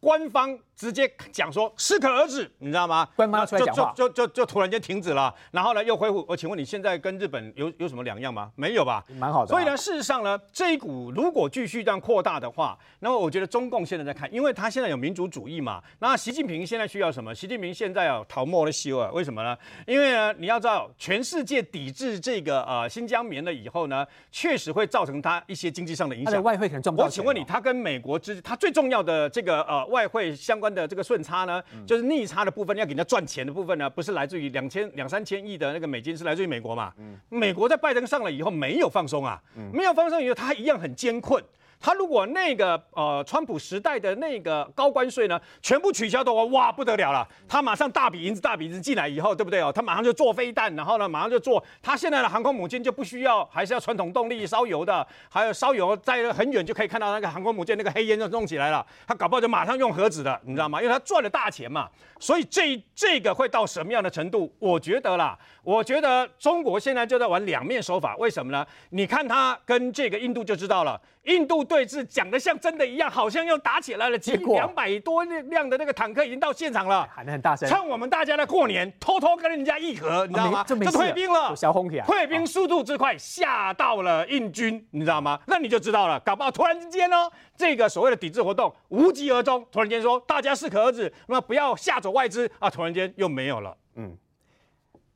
[0.00, 0.58] 官方。
[0.76, 3.08] 直接讲说适可而止，你知道吗？
[3.16, 6.22] 官方出来讲话，就就就就就突然间停止了，然后呢又恢复。
[6.28, 8.52] 我请问你现在跟日本有有什么两样吗？
[8.56, 9.02] 没有吧？
[9.18, 9.48] 蛮好的。
[9.48, 15.82] 所以呢，事实上呢，这一股如果继续这样扩大的话，那么我觉得中共现在在看，因为他现在有民族主义嘛。
[16.00, 17.34] 那习近平现在需要什么？
[17.34, 19.10] 习近平现在要讨莫的修啊？
[19.12, 19.56] 为什么呢？
[19.86, 26.42] 因为呢，你要知道，全世界抵制这个呃新疆棉了以后呢，确实会造成他一些经济上的影响。
[26.42, 27.08] 外汇可能赚不到钱。
[27.08, 30.65] 我请问你，他跟美国之他最重要的这个呃外汇相关。
[30.74, 36.92] 的这个顺差呢，就是逆差的部分，要给人家赚钱的部分呢，不是来自于两千两三千亿的那个美金，是来自于美国嘛？
[37.28, 41.42] 美国在拜登上了以后没有放松啊，没有放松以后，他一样很艰困。
[41.78, 47.26] 他如果那个呃，川普时代的那个高关税呢，全部取消的话，哇，不得了了！
[47.46, 49.70] 他马上大笔银子、大笔银子进来以后，对不对哦？
[49.72, 51.62] 他马上就做飞弹，然后呢，马上就做。
[51.82, 58.84] 他现在的航空母舰就不需要，还是要传统动力烧油的，还有烧油在很远就可以看到那个航空母舰那个黑烟就弄起来了。
[59.06, 60.80] 他搞不好就马上用核子的，你知道吗？
[60.80, 61.88] 因为他赚了大钱嘛。
[62.18, 64.52] 所以这这个会到什么样的程度？
[64.58, 68.16] 我觉得啦，我觉得中国现在就在玩两面手法。
[68.16, 68.66] 为什么呢？
[68.90, 71.00] 你看他跟这个印度就知道了。
[71.26, 80.64] 印度对峙讲得像真的一样，好像又打起来了，几两百多辆的那个坦克已经到现场了，喊得很大声，趁我们大家的过年，偷偷跟人家议和，你知道吗？
[80.64, 85.38] 就退兵了，小红退兵速度之快，吓到了印军，你知道吗？
[85.46, 94.16] 那你就知道了，搞不好突然之间呢，这个所谓的抵制活动无疾而终，突然间说大家适可而止，那么不要吓走外资啊，突然间又没有了，嗯。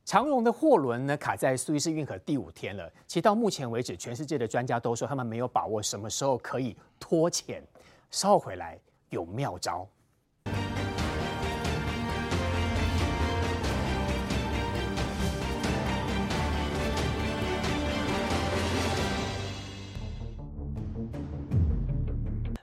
[0.03, 2.91] 长荣的货轮呢，卡在苏伊士运河第五天了。
[3.07, 7.63] 其实到目前为止，全世界的专家都说他们没有把握什么时候可以脱浅。
[8.09, 8.77] 稍后回来
[9.09, 9.87] 有妙招。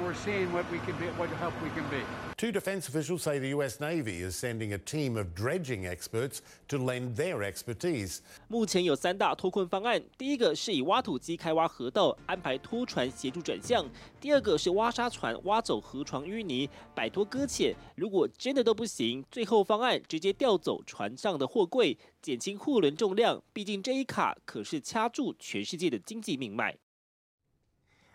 [0.00, 2.02] we're seeing what we can be, what help we can be.
[2.36, 3.78] Two defense officials say the U.S.
[3.78, 8.20] Navy is sending a team of dredging experts to lend their expertise.
[8.48, 13.84] 目前有三大脱困方案，第一个是以挖土机开挖河道，安排拖船协助转向；
[14.20, 23.40] 第二个是挖沙船挖走河床淤泥，摆脱搁浅；如果真的都不行，最后方案直接调走船上的货柜，减轻货轮重量。
[23.52, 26.76] 毕竟这一卡可是掐住全世界的经济命脉。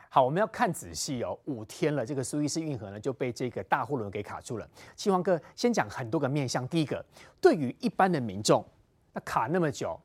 [0.09, 1.37] 好，我们要看仔细哦。
[1.45, 4.67] 五天了，这个苏伊士运河呢就被这个大货轮给卡住了。
[4.95, 6.67] 嶔煌哥先讲很多个面向。
[6.67, 7.03] 第一个，
[7.41, 8.65] 对于一般的民众，
[9.13, 9.99] 那卡那么久，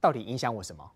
[0.00, 0.90] 到底影响我什么？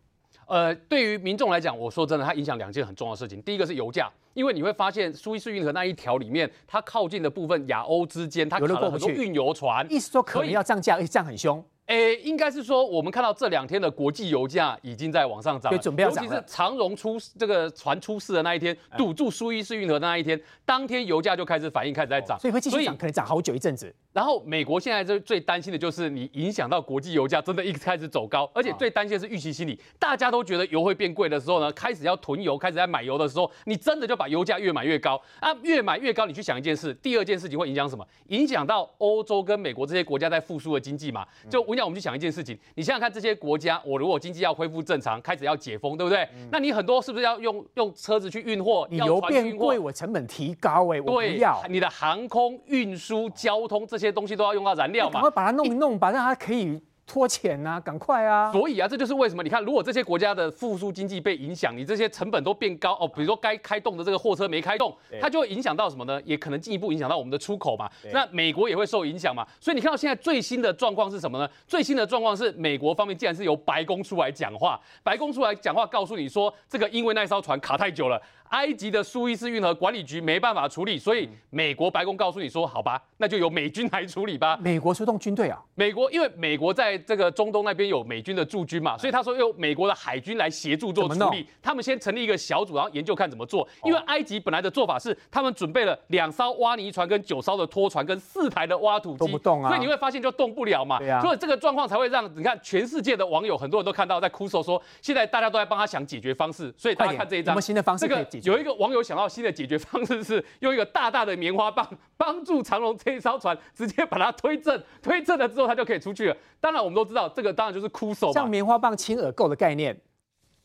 [0.47, 3.41] 呃，对于民众来讲，我说真的，它影响两件很重要的事情。
[3.43, 11.65] 第一个是油价，因为你会发现苏伊士运河那一条里面，它靠近的部分亚欧之间，它卡了很多运油船，意思说可能要涨价，而且涨很凶。
[11.87, 16.25] 诶，应该是说，我们看到这两天的国际油价已经在往上涨了，准备要涨。
[16.25, 23.93] 尤其是长荣出这个船出事的那一天，堵住苏伊士运河的那一天，当天油价就开始反应，开始在涨，所以会继续涨，可能涨好久一阵子。
[24.13, 36.27] 然后美国现在最最担心的就是你影响到国际油价，真的一开始走高，而且最担心的是预期心理，大家都觉得油会变贵的时候呢，开始要囤油，开始在买油的时候，你真的就把油价越买越高啊，越买越高。
[36.27, 38.07] 你去想一件事，第二件事情会影响什么？
[38.29, 41.27] 影响到欧洲跟美国这些国家在复苏的经济嘛？
[41.51, 42.59] 就我讲，我们去想一件事情。
[42.75, 46.23] 你想想看，这些国家，我如果经济要恢复正常，开始要解封，对不对？
[46.35, 48.87] 嗯、那你很多是不是要用用车子去运货？
[48.91, 51.63] 你油变贵，我成本提高、欸，哎，我不要。
[51.71, 55.13] 你的航空运输、交通这些东西都要用到燃料嘛？
[55.15, 56.79] 赶快把它弄一弄，把让它可以。
[57.13, 58.51] 拖钱啊，赶快啊！
[58.51, 63.07] 所以啊，这就是为什么你看，如果这些国家的复苏经济被影响，你这些成本都变高哦。
[63.07, 66.19] 比如说该开动的这个货车没开动，它就会影响到什么呢？
[66.25, 67.87] 也可能进一步影响到我们的出口嘛。
[68.13, 69.47] 那美国也会受影响嘛。
[69.61, 71.47] 所以你看到现在最新的状况是什么呢？
[71.69, 78.19] 最新的状况是美国方面竟然是由白宫出来讲话，白宫出来讲话告诉你说，这个因为那艘船卡太久了。
[78.53, 85.59] 埃及的苏伊士运河管理局没办法处理，所以美国白宫告诉你说：“好吧，那就由美军来处理吧。”美国出动军队啊？
[85.75, 91.47] 美国因为美国在这个中东那边有美军的驻军嘛，所以他说用美国的海军来协助做处理。
[91.63, 93.67] 他们先成立一个小组，然后研究看怎么做。
[93.85, 100.99] 因为埃及本来的做法是，他们准备了两艘挖泥船、跟九艘的拖船、跟四台的挖土机，动不动啊，所以你会发现就动不了嘛。
[100.99, 101.23] 对啊。
[101.23, 106.71] 所以这个状况才会让你看全世界的网友很多人都看到在哭诉说，现在大家都在帮他想解决方式。
[106.77, 108.07] 所以大家看这一张，什么新的方式？
[108.07, 116.37] 这个有一个网友想到新的解决方式是用一个大大的棉花棒 帮助长龙这一艘船直接把它推正， 推正了之后它就可以出去了。
[116.61, 120.01] 当然我们都知道这个当然就是哭手，像棉花棒亲耳垢的概念。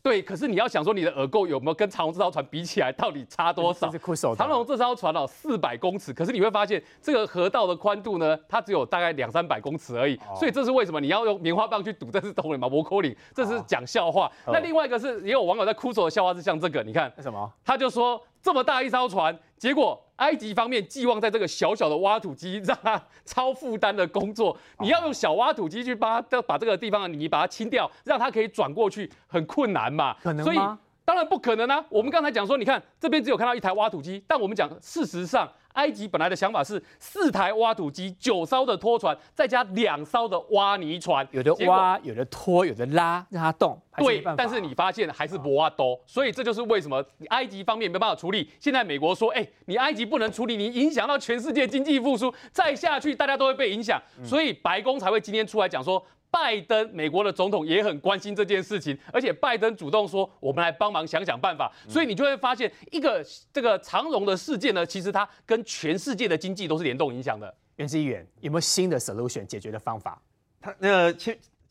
[0.08, 3.92] 对，可是你要想说你的耳垢有没有跟长龙这艘船比起来，到底差多少？
[3.92, 10.16] 是手长龙这艘船哦，四百公尺，可是你会发现这个河道的宽度呢，它只有大概两三百公尺而已。
[10.16, 12.10] 哦、所以这是为什么你要用棉花棒去堵？
[12.10, 12.70] 这是懂了吗？
[12.70, 14.32] 摩柯岭，这是讲笑话。
[14.46, 17.52] 哦、那另外一个是也有网友在哭手的笑话是像这个，你看什么？
[17.66, 20.04] 他就说这么大一艘船，结果。
[20.18, 30.16] 埃及方面寄望在这个小小的挖土机，让它超负担的工作，你要用小挖土机去把它把这个地方的泥把它清掉，让它可以转过去，很困难嘛？
[30.24, 30.44] 可能吗？
[30.44, 30.58] 所以
[31.06, 31.86] 当然不可能啊！
[31.90, 35.48] 我们刚才讲说，你看这边只有看到一台挖土机，但我们讲事实上。
[35.78, 43.80] 埃及本来的想法是四台挖土机、九艘的拖船，再加两艘的挖泥船，有的挖，有的拖，有的拉，让它动。
[43.98, 48.50] 对，但是你发现还是不挖多，所以这就是为什么埃及方面没办法处理。
[48.60, 56.04] 现在美国说，哎，你埃及不能处理，你影响到全世界经济复苏，再下去大家都会被影响，所以白宫才会今天出来讲说。
[56.30, 67.54] 拜登，美国的总统也很关心这件事情，而且拜登主动说：“我们来帮忙想想办法。”所以你就会发现，一个这个长荣的事件呢，其实它跟全世界的经济都是联动影响的。
[67.78, 70.22] 元之议员有没有新的 solution 解决的方法？
[70.60, 71.14] 他那个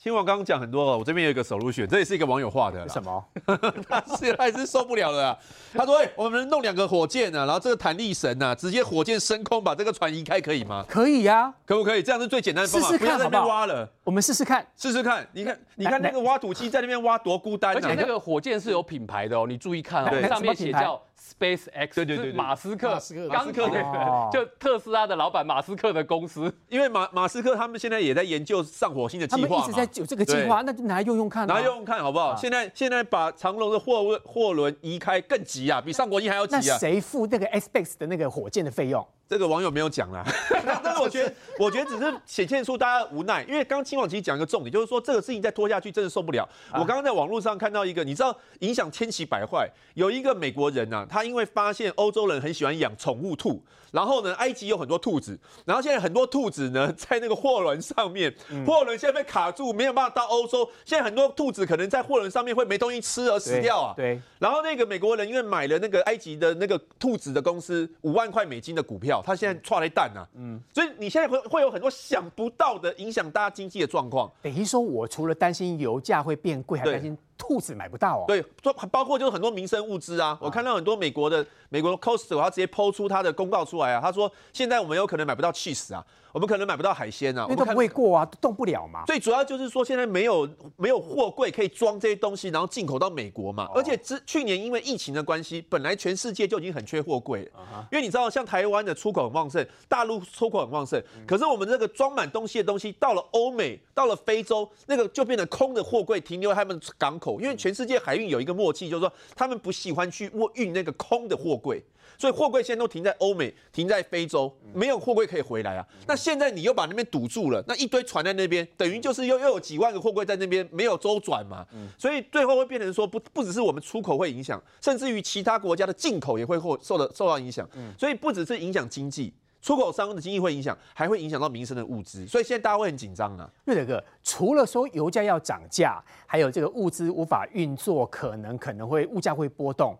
[0.07, 2.89] 亲亲王刚刚讲很多了，我这边有一个 solution，这也是一个网友画的。
[2.89, 3.25] 什么？
[3.91, 5.39] 他是还是受不了了、啊。
[5.75, 12.05] 他说：“哎、欸，我们弄两个火箭啊，然后这个弹力绳啊，直接火箭升空，把这个船移开，可以吗？”可以呀、啊，可不可以？
[12.05, 12.87] 这样是最简单的方法。
[12.87, 13.31] 试试看好不好？
[13.31, 13.91] 不要在那边挖了。
[14.05, 15.27] 我们试试看，试试看。
[15.33, 17.75] 你看，你看那个挖土机在那边挖多孤单、啊。
[17.75, 26.55] 而且那个火箭是有品牌的哦，你注意看哦，对上面写叫 Space X，对对对，马斯克，马斯克，马斯克的，就特斯拉的老板马斯克的公司。
[26.69, 32.37] 因为马马斯克他们现在也在研究上火星的计划，他们一直在有这个计划，那就拿来用用看，拿来用用看好不好？
[32.37, 36.61] 现在现在把长龙的货货轮移开更急啊，比上火星还要急啊。
[36.63, 39.05] 那谁付那个 SpaceX 的那个火箭的费用？
[39.29, 40.25] 这个网友没有讲啦，
[40.85, 46.49] 但是我觉得，我觉得只是显现出大家无奈，因为刚刚亲王其实讲一个重点，就是说这个事情再拖下去真的受不了。
[46.75, 53.61] 我刚刚在网络上看到一个，你知道影响千奇百怪，有一个美国人啊，他因为发现欧洲人很喜欢养宠物兔，
[53.91, 58.33] 然后呢，埃及有很多兔子，然后现在很多兔子呢在那个货轮上面，
[58.65, 63.93] 货轮现在被卡住，没有办法到欧洲，现在很多兔子可能在货轮上面会没东西吃而死掉啊。
[63.97, 64.21] 对。
[64.39, 69.16] 然后那个美国人因为买了那个埃及的那个兔子的公司五万块美金的股票。
[69.25, 74.31] 他现在踹了一蛋啊，嗯，所以你现在会会有很多想不到的影响大家经济的状况。
[74.43, 78.25] 等于说，我除了担心油价会变贵，还担心兔子买不到哦。
[78.27, 78.45] 对，
[78.91, 86.05] 包括就是很多民生物资啊，我看到很多美国的美国的 Costco，他直接抛出他的公告出来啊，他说现在我们有可能买不到 cheese 啊。
[86.33, 89.05] 我们可能买不到海鲜啊，因为都不会过啊，都动不了嘛。
[89.07, 93.65] 最主要就是说，现在没有没有货柜可以装这些东西，然后进口到美国嘛。
[93.65, 97.53] 哦、而且之去年因为疫情的关系，本来全世界就已经很缺货柜了。
[97.55, 107.26] 啊、哈因为你知道，像台湾的出口很旺盛，大陆出口很旺盛，嗯、可是我们这个装满东西的东西到了欧美，到了非洲，那个就变成空的货柜停留在他们港口。
[107.41, 111.83] 因为全世界海运有一个默契，就是说他们不喜欢去运那个空的货柜。
[112.19, 115.87] 所以货柜现在都停在欧美，停在非洲，没有货柜可以回来啊。
[116.07, 121.67] 那现在你又把那边堵住了，那一堆船在那边，等于就是又又有几万个货柜在那边没有周转嘛。
[121.99, 127.69] 所以最后会变成说，不不只是我们出口会影响，甚至于其他国家的进口也会受受到影响。
[127.99, 129.35] 所以不只是影响经济，
[129.67, 132.25] 出口商的经济会影响，还会影响到民生的物资。
[132.25, 133.51] 所以现在大家会很紧张啊。
[133.65, 139.97] 瑞德哥，除了说油价要涨价，还有这个物资无法运作，可能可能会物价会波动。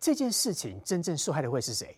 [0.00, 1.94] 这件事情真正受害的会是谁？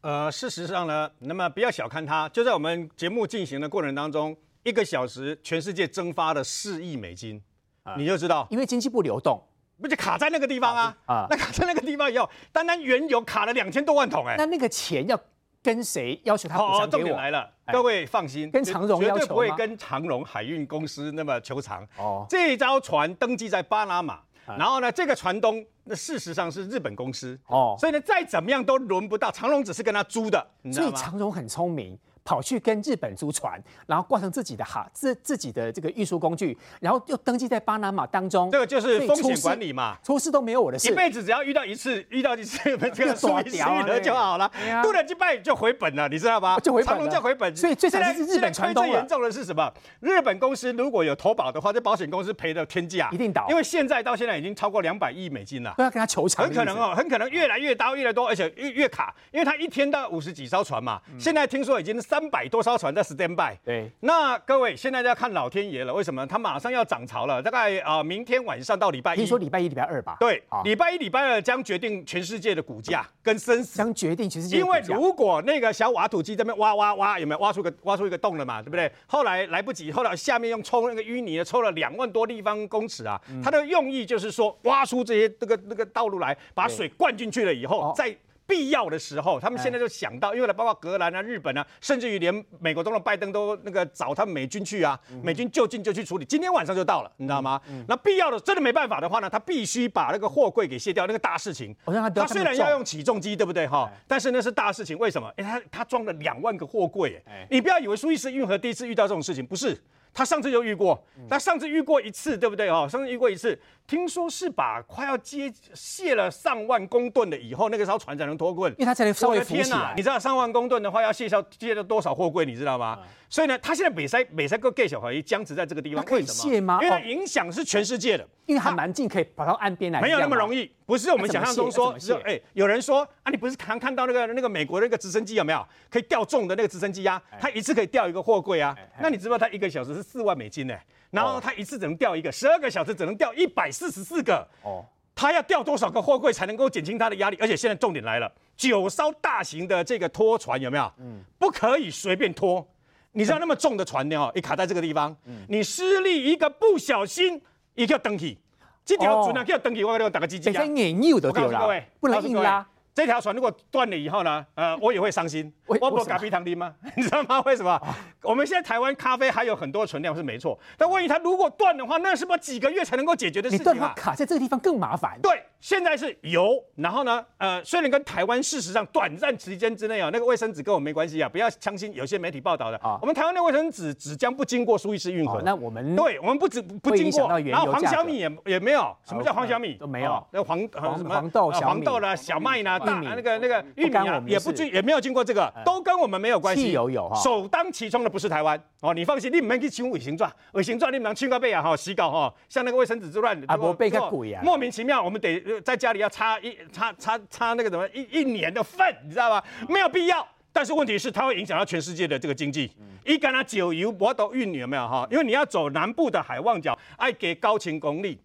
[0.00, 7.38] 呃，事实上呢，那么不要小看它，就在我们节目进行的过程当中，一个小时全世界蒸发了四亿美金，
[7.82, 9.38] 啊、你就知道，因为经济不流动，
[9.82, 10.96] 不就卡在那个地方啊？
[11.04, 15.20] 啊，那 卡在那个地方以后，单单原油卡了两千多万桶，哎，那那个钱要
[15.64, 16.80] 跟谁要求他补偿给我？
[16.82, 19.20] 好，重点来了，各位放心，跟长荣要求？
[19.20, 21.82] 绝对不会跟长荣海运公司那么求偿。
[21.96, 24.20] 哦，这一艘船登记在巴拿马。
[24.46, 30.46] 然后呢，这个船东那事实上是日本公司哦，所以呢，再怎么样都轮不到长荣，只是跟他租的？
[30.70, 38.50] 所以长荣很聪明，跑去跟日本租船，然后挂上自己的哈自自己的这个运输工具，然后又登记在巴拿马当中。
[38.50, 40.90] 这个就是风险管理嘛，出事都没有我的事。
[40.90, 42.58] 一辈子只要遇到一次，遇到一次
[42.94, 44.50] 这个疏于适应就好了，
[44.82, 46.58] 渡了几拜就回本了，你知道吗？
[46.60, 47.54] 就回本了，就回本。
[47.54, 48.84] 所以最惨的是日本船东。
[48.84, 49.70] 最严重的是什么？
[50.00, 53.46] 日本公司如果有投保的话，这保险公司赔的天价，一定倒。
[53.50, 56.46] 因为现在到现在已经超过两百亿美金了，都要跟他求偿。
[56.46, 63.58] 很可能哦，很可能越来越高，越来越多，而且越越卡，因为他一天到五十几艘船嘛，现在听说已经三百多艘船在 stand by。
[63.64, 66.24] 对，那各位现在就要看老天爷了，为什么？
[66.24, 70.16] 他马上要涨潮了，大概啊，明天晚上到礼拜一，听说礼拜一、礼拜二吧？
[70.20, 74.58] 对，礼拜一、礼拜二将决定全世界的股价跟生死，将决定全世界。
[74.58, 78.62] 因为如果那个小挖土机这边挖挖挖，有没有挖出个 挖出一个洞了嘛？
[78.62, 78.88] 对不对？
[79.08, 88.16] 后来来不及，后来下面用抽那个淤泥抽了两万多立方公尺啊，它的用意就是说挖出这些这个那个道路来，把水灌进去了以后再。
[88.46, 97.60] 必要的时候，他们现在就想到，因为呢，包括荷兰啊、日本啊，甚至于连美国总统拜登都那个找他们美军去啊，美军就近就去处理，今天晚上就到了，你知道吗？
[97.88, 101.74] 那必要的真的没办法的话呢，他必须把那个货柜给卸掉，那个大事情。
[102.14, 103.90] 他虽然要用起重机，对不对哈？
[104.06, 105.32] 但是那是大事情，为什么？
[105.36, 109.80] 哎，他他装了两万个货柜，哎，你不要以为苏伊士运河第一次遇到这种事情，不是。
[110.14, 112.88] 他上次就遇过，他上次遇过一次，对不对哦？
[112.88, 119.92] 上次遇过一次，听说是把快要接卸了上万公吨的以后，那个艘船才能脱困，因为它才能稍微浮起来。
[119.96, 122.46] 你知道上万公吨的话要卸掉卸了多少货柜？
[122.46, 122.96] 你知道吗？
[123.02, 126.78] 嗯、所以呢，他现在北塞北塞个盖小怀疑僵持在这个地方，可以卸吗？
[126.80, 130.00] 因为它影响是全世界的，因为还蛮近，可以跑到岸边来。
[130.00, 131.92] 没有那么容易，不是我们想象中说，
[132.24, 137.20] 哎，有人说啊，你不是常看到那个那个美国那个直升机有没有可以吊重的那个直升机呀？
[137.40, 138.76] 它一次可以吊一个货柜啊？
[139.00, 140.76] 那你知道它一个小时是四万美金呢？
[141.10, 144.46] 然后他一次只能钓一个，十二个小时只能钓一百四十四个。
[144.62, 144.84] 哦，
[145.14, 147.38] 他要钓多少个货柜才能够减轻他的压力？
[147.40, 150.92] 而且现在重点来了，九艘大型的这个拖船有没有？
[150.98, 152.66] 嗯，不可以随便拖。
[153.12, 154.16] 你知道那么重的船呢？
[154.16, 157.40] 哦，一卡在这个地方，嗯，你施力一个不小心，
[157.74, 158.36] 一个登起，
[158.84, 160.52] 这条船呢，叫登起，我给你打个机器啊。
[160.52, 162.66] 别硬扭的对了，不能硬拉。
[162.94, 164.46] 这条船如果断了以后呢？
[164.54, 165.52] 呃， 我也会伤心。
[165.66, 166.72] 我不咖啡糖啉吗？
[166.96, 167.40] 你知道吗？
[167.44, 167.80] 为什么？
[168.22, 173.72] 我们现在台湾咖啡还有很多存量是没错，但万一它如果断的话，那是不是几个月才能够解决的事情啊？
[173.72, 175.18] 你断它卡在这个地方更麻烦。
[175.20, 182.98] 对，现在是油，然后呢，呃，虽然跟台湾事实上短暂时间之内啊，那个卫生纸跟我们没关系啊，不要相信有些媒体报道的啊。
[183.00, 185.40] 我们台湾的卫生纸只将不经过苏伊士运河。
[185.40, 188.94] 那我们对，我们不止不经过，然后黄小米也也没有。
[189.06, 189.72] 什么叫黄小米？
[189.76, 190.22] 都没有。
[190.32, 193.64] 那黄黄什么黄豆、黄豆啦、小麦啦、大那个那个。
[193.76, 196.64] 玉米啊，也不经也没有经过这个，都跟我们没有关系。
[196.64, 209.42] 汽油有哈，首当其冲的不是台湾哦，你放心，你们可以请伪行状，伪行状你们清个背啊哈，洗稿哈，像那个卫生纸之乱，啊不背个鬼啊，莫名其妙，我们得在家里要擦一擦擦擦那个什么一一年的粪，你知道吗？
[209.68, 212.70] 没有必要，但是问题是它会影响到全世界的这个经济。
[213.04, 215.06] 一干它九油我都运有没有哈？
[215.10, 218.18] 因为你要走南部的海望角，爱给高勤功率，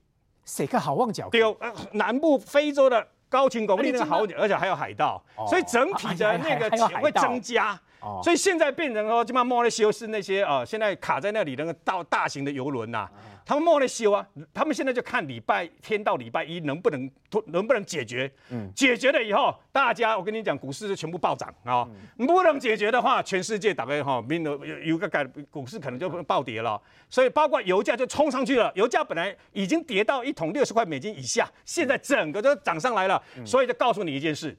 [0.45, 1.29] 谁个好望角？
[1.29, 1.57] 丢
[1.93, 3.07] 南部非洲的。
[3.31, 7.79] 高勤功率那个好，而且还有海盗，所以整体的那个钱会增加。
[8.23, 13.09] 所以现在变成说，基本上莫内修是那些啊，现在卡在那里那个大大型的游轮呐，
[13.45, 17.09] 他们莫内修啊，他们现在就看礼拜天到礼拜一能不能
[17.47, 18.31] 能不能解决。
[18.49, 21.87] 嗯，解决了以后，大家我跟你讲，股市就全部暴涨啊。
[22.17, 26.81] 不能解决的话，全世界大概哈，明有有个改，股市可能就暴跌了。
[27.09, 33.21] 所以包括油价就冲上去了，油价本来已经跌到一桶六十块美金以下，现在整个都涨上来了。
[33.45, 34.55] 所以就告诉你一件事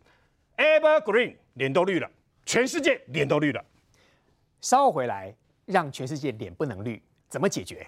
[0.57, 2.11] ，Evergreen 脸都绿了。
[2.53, 3.65] 全世界脸都绿了，
[4.61, 5.33] 稍回来，
[5.67, 7.87] 让全世界脸不能绿，怎么解决？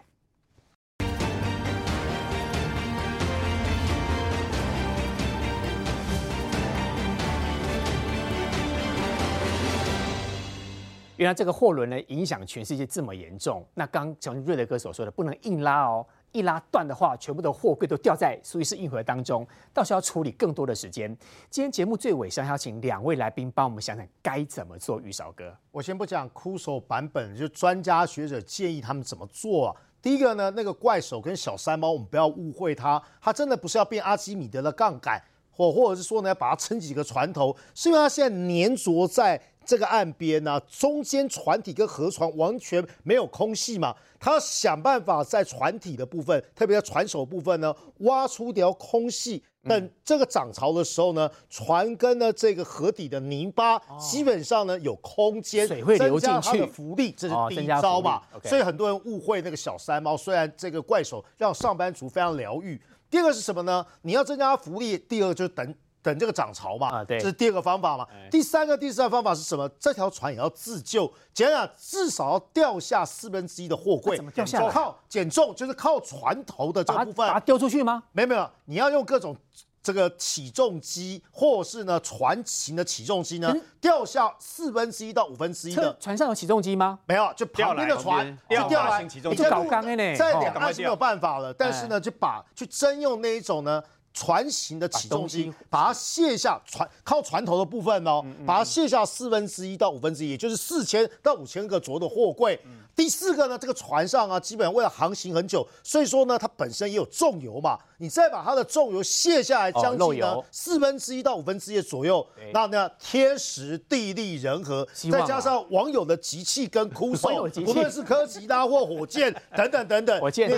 [11.16, 13.66] 原来这个货轮呢，影响全世界这么严重。
[13.74, 16.06] 那刚从瑞德哥所说的，不能硬拉哦。
[16.32, 21.16] 一拉断的话，全部的货柜都掉在苏伊士运河当中，到时候要处理更多的时间。
[21.50, 25.00] 今天节目最尾想，要请两位来宾帮我们想想该怎么做。
[25.00, 29.76] 玉少哥，我先不讲枯手版本，就专家学者建议他们怎么做啊。
[30.00, 35.22] 第一个呢，那个怪手跟小山猫，我们不要误会它，它真的不是要变阿基米德的杠杆，
[35.52, 39.40] 或或者是说呢，要把它撑几个船头，是因为它现在粘着在。
[39.64, 49.40] 这个岸边呢、啊，中间船体跟河床完全没有空隙嘛，他要想办法在船体的部分，特别在船首部分呢，挖出条空隙。
[49.62, 58.20] 等这个涨潮的时候呢，船跟呢这个河底的泥巴基本上呢有空间，水会流进去，浮力，这是第一招嘛。
[58.42, 62.82] 所以很多人误会那个小山猫，虽然这个怪手让上班族非常疗愈。
[63.12, 63.86] 第二个是什么呢？
[64.00, 65.74] 你要增加福利，第二个就是等。
[66.04, 66.88] 等这个涨潮嘛。
[66.88, 68.04] 啊，对，这是第二个方法嘛。
[68.28, 69.68] 第三个、第四个方法是什么？
[69.78, 74.16] 这条船也要自救，讲讲至少要掉下四分之一的货柜。
[74.16, 74.68] 怎么掉下来？
[74.68, 78.02] 靠减重，就是靠船头的这部分把它丢出去吗？
[78.10, 79.36] 没有没有，你要用各种。
[79.82, 85.96] 这个起重机，或是呢船型的起重机呢，掉下四分之一到五分之一的。
[85.98, 86.98] 船上有起重机吗？
[87.06, 89.02] 没有，就旁边的船就掉来。
[89.02, 93.82] 你就搞刚呢，在两岸是没有办法了，但是呢，就把去征用那一种呢
[94.14, 102.60] 船型的起重机，把它卸下船靠船头的部分哦，把它卸下四分之一到五分之一，也就是四千到五千个左右的货柜。
[102.94, 107.78] 第四个呢，这个船上啊，基本上为了航行很久，所以说呢，它本身也有重油嘛。
[107.98, 117.28] 你再把它的重油卸下来，将近呢四分之一到五分之一左右，那呢天时地利人和，再加上网友的集气跟哭诉，
[117.64, 120.50] 不论是柯吉拉或火箭 等等等等，火箭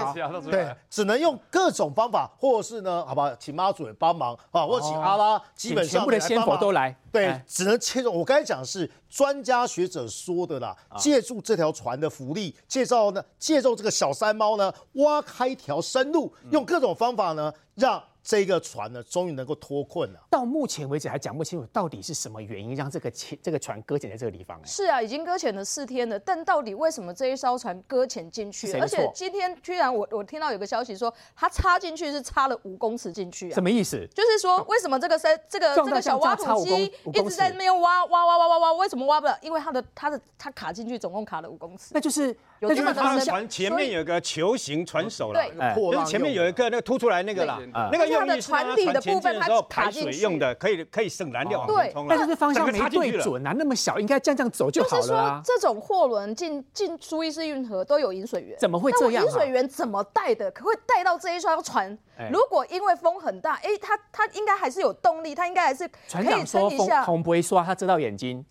[0.51, 8.15] 对，只能用各种方法，或者是呢，好吧，请妈祖也帮忙啊，或请阿拉，基本上全部的仙佛都来，对，只能切中。
[8.15, 17.25] 我刚才讲的是专家学者说的啦，借助这条船的浮力，介绍呢，借助这个小山猫呢，挖开一条生路，用各种方法。
[17.35, 20.21] 呢，让这个船呢，终于能够脱困了。
[20.31, 23.11] 到目前为止还讲不清楚到底是什么原因让这个
[23.43, 24.59] 这个船搁浅在这个地方。
[24.65, 28.73] 是啊，已经搁浅了四天了，但到底为什么这一艘船搁浅进去？
[28.81, 33.55] 而且今天居然我我听到有个消息说，它插进去是插了五公尺进去啊。
[33.55, 34.09] 什么意思？
[34.15, 38.73] 就是说为什么这个这个这个小挖土机一直在那边挖挖挖挖挖挖？
[38.73, 39.39] 为什么挖不了？
[39.43, 41.91] 因为它的它的它卡进去总共卡了五公尺。
[41.93, 42.35] 那就是。
[42.69, 47.59] 那就是他们船前面有一个球形船首了，对，就是前面有一个那个凸出来那个啦，
[47.93, 51.65] 那个用的船底的部分，它排水用的，可以可以省燃料。
[51.67, 55.03] 对，但是方向没对准啊，那么小，应该这样这样走就好了。
[55.03, 59.25] 就是说，这种货轮进进苏伊士运河都有引水员，怎么会这样？
[59.25, 60.51] 引水员怎么带的？
[60.51, 61.97] 可会带到这一艘船？
[62.31, 67.05] 如果因为风很大，哎，他他应该还是有动力，他应该还是可以撑一下。
[67.05, 68.45] 风不会刷，他遮到眼睛。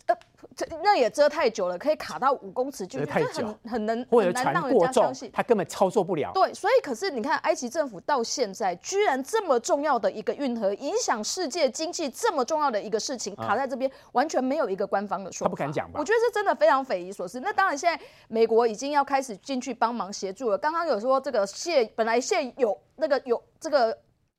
[0.56, 6.30] 这那也遮太久了，可以卡到五公尺，就太久，很很能很难让人家相信，他根本操作不了。
[6.32, 15.48] 对，所以可是你看，埃及政府到现在居然这么重要的一个运河，影响世界经济这么重要的一个事情，卡在这边，完全没有一个官方的说法。
[15.48, 15.98] 他不敢讲吧？
[16.00, 17.40] 我觉得这真的非常匪夷所思。
[17.40, 20.58] 那当然，现在美国已经要开始进去帮忙协助了。
[20.58, 23.96] 刚刚有说这个卸，本来卸有那个有这个。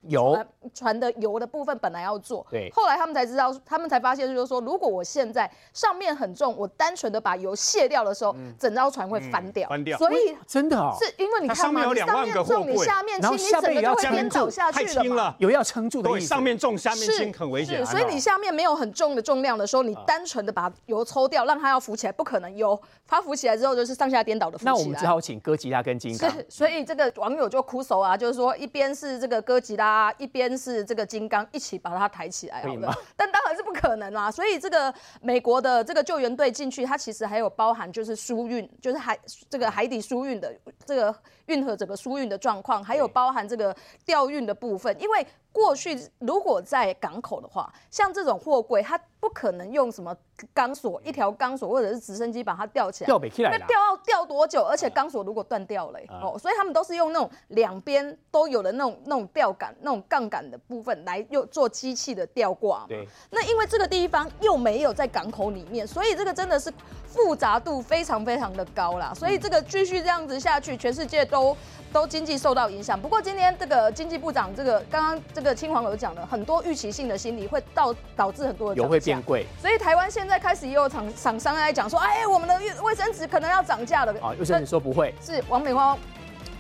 [0.08, 0.38] 油
[0.74, 9.98] 船的油的部分本来要做，对，后来他们才知道，他们才发现就是说，如果我现在上面很重，我单纯的把油卸掉的时候，整艘船会翻掉，翻掉。
[9.98, 15.36] 所以真的哦，是因为你看嘛，上面有两万个货柜，你下面轻，你整个就会颠倒下去了嘛。
[15.40, 17.86] 油要撑住的意思，上面重，下面轻，很危险。
[17.86, 24.72] 是，所以你下面没有很重的重量的时候，你单纯的把油抽掉，让它要浮起来，不可能油，它浮起来之后就是上下颠倒的浮起来。
[24.72, 26.30] 那我们只好请哥吉拉跟金刚。
[26.32, 30.66] 是，所以这个网友就哭手啊，就是说一边是这个哥吉拉，一边是。
[30.66, 34.32] 是这个金刚一起把它抬起来好了，但当然是不可能啦。
[34.32, 34.92] 所以这个
[35.22, 39.16] 美国的这个救援队进去，它其实还有包含就是输运，就是海
[39.48, 40.52] 这个海底输运的
[40.88, 41.16] 这个
[41.48, 43.76] 运河整个输运的状况，还有包含这个
[44.06, 44.96] 吊运的部分。
[45.02, 50.16] 因为过去如果在港口的话，像这种货柜，它不可能用什么
[50.54, 54.64] 钢索，一条钢索或者是直升机把它吊起来，吊不起来，那吊要吊多久？
[54.64, 62.86] 而且钢索如果断掉了，哦，所以他们都是用那种两边都有的那种那种吊杆、那种杠杆的部分来又做机器的吊挂。
[62.90, 66.72] 对，那因为这个地方又没有在港口里面，所以这个真的是
[67.08, 69.14] 复杂度非常非常的高啦。
[69.16, 71.58] 所以这个继续这样子下去，全世界都
[71.92, 73.00] 都经济受到影响。
[73.00, 79.46] 不过今天这个经济部长这个刚刚这个青黄有讲了很多预期性的心理会导导致很多的油会变贵。
[79.62, 84.14] 所以台湾现在开始也有厂厂商来讲说，哎，我们的卫生纸可能要涨价了。
[84.22, 85.98] 啊，卫生纸说不会，是王美花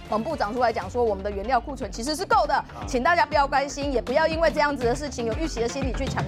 [0.09, 6.21] 王部长出来讲说，我们的原料库存其实是够的，请大家不要关心，也不要因为这样子的事情有预期的心理去抢。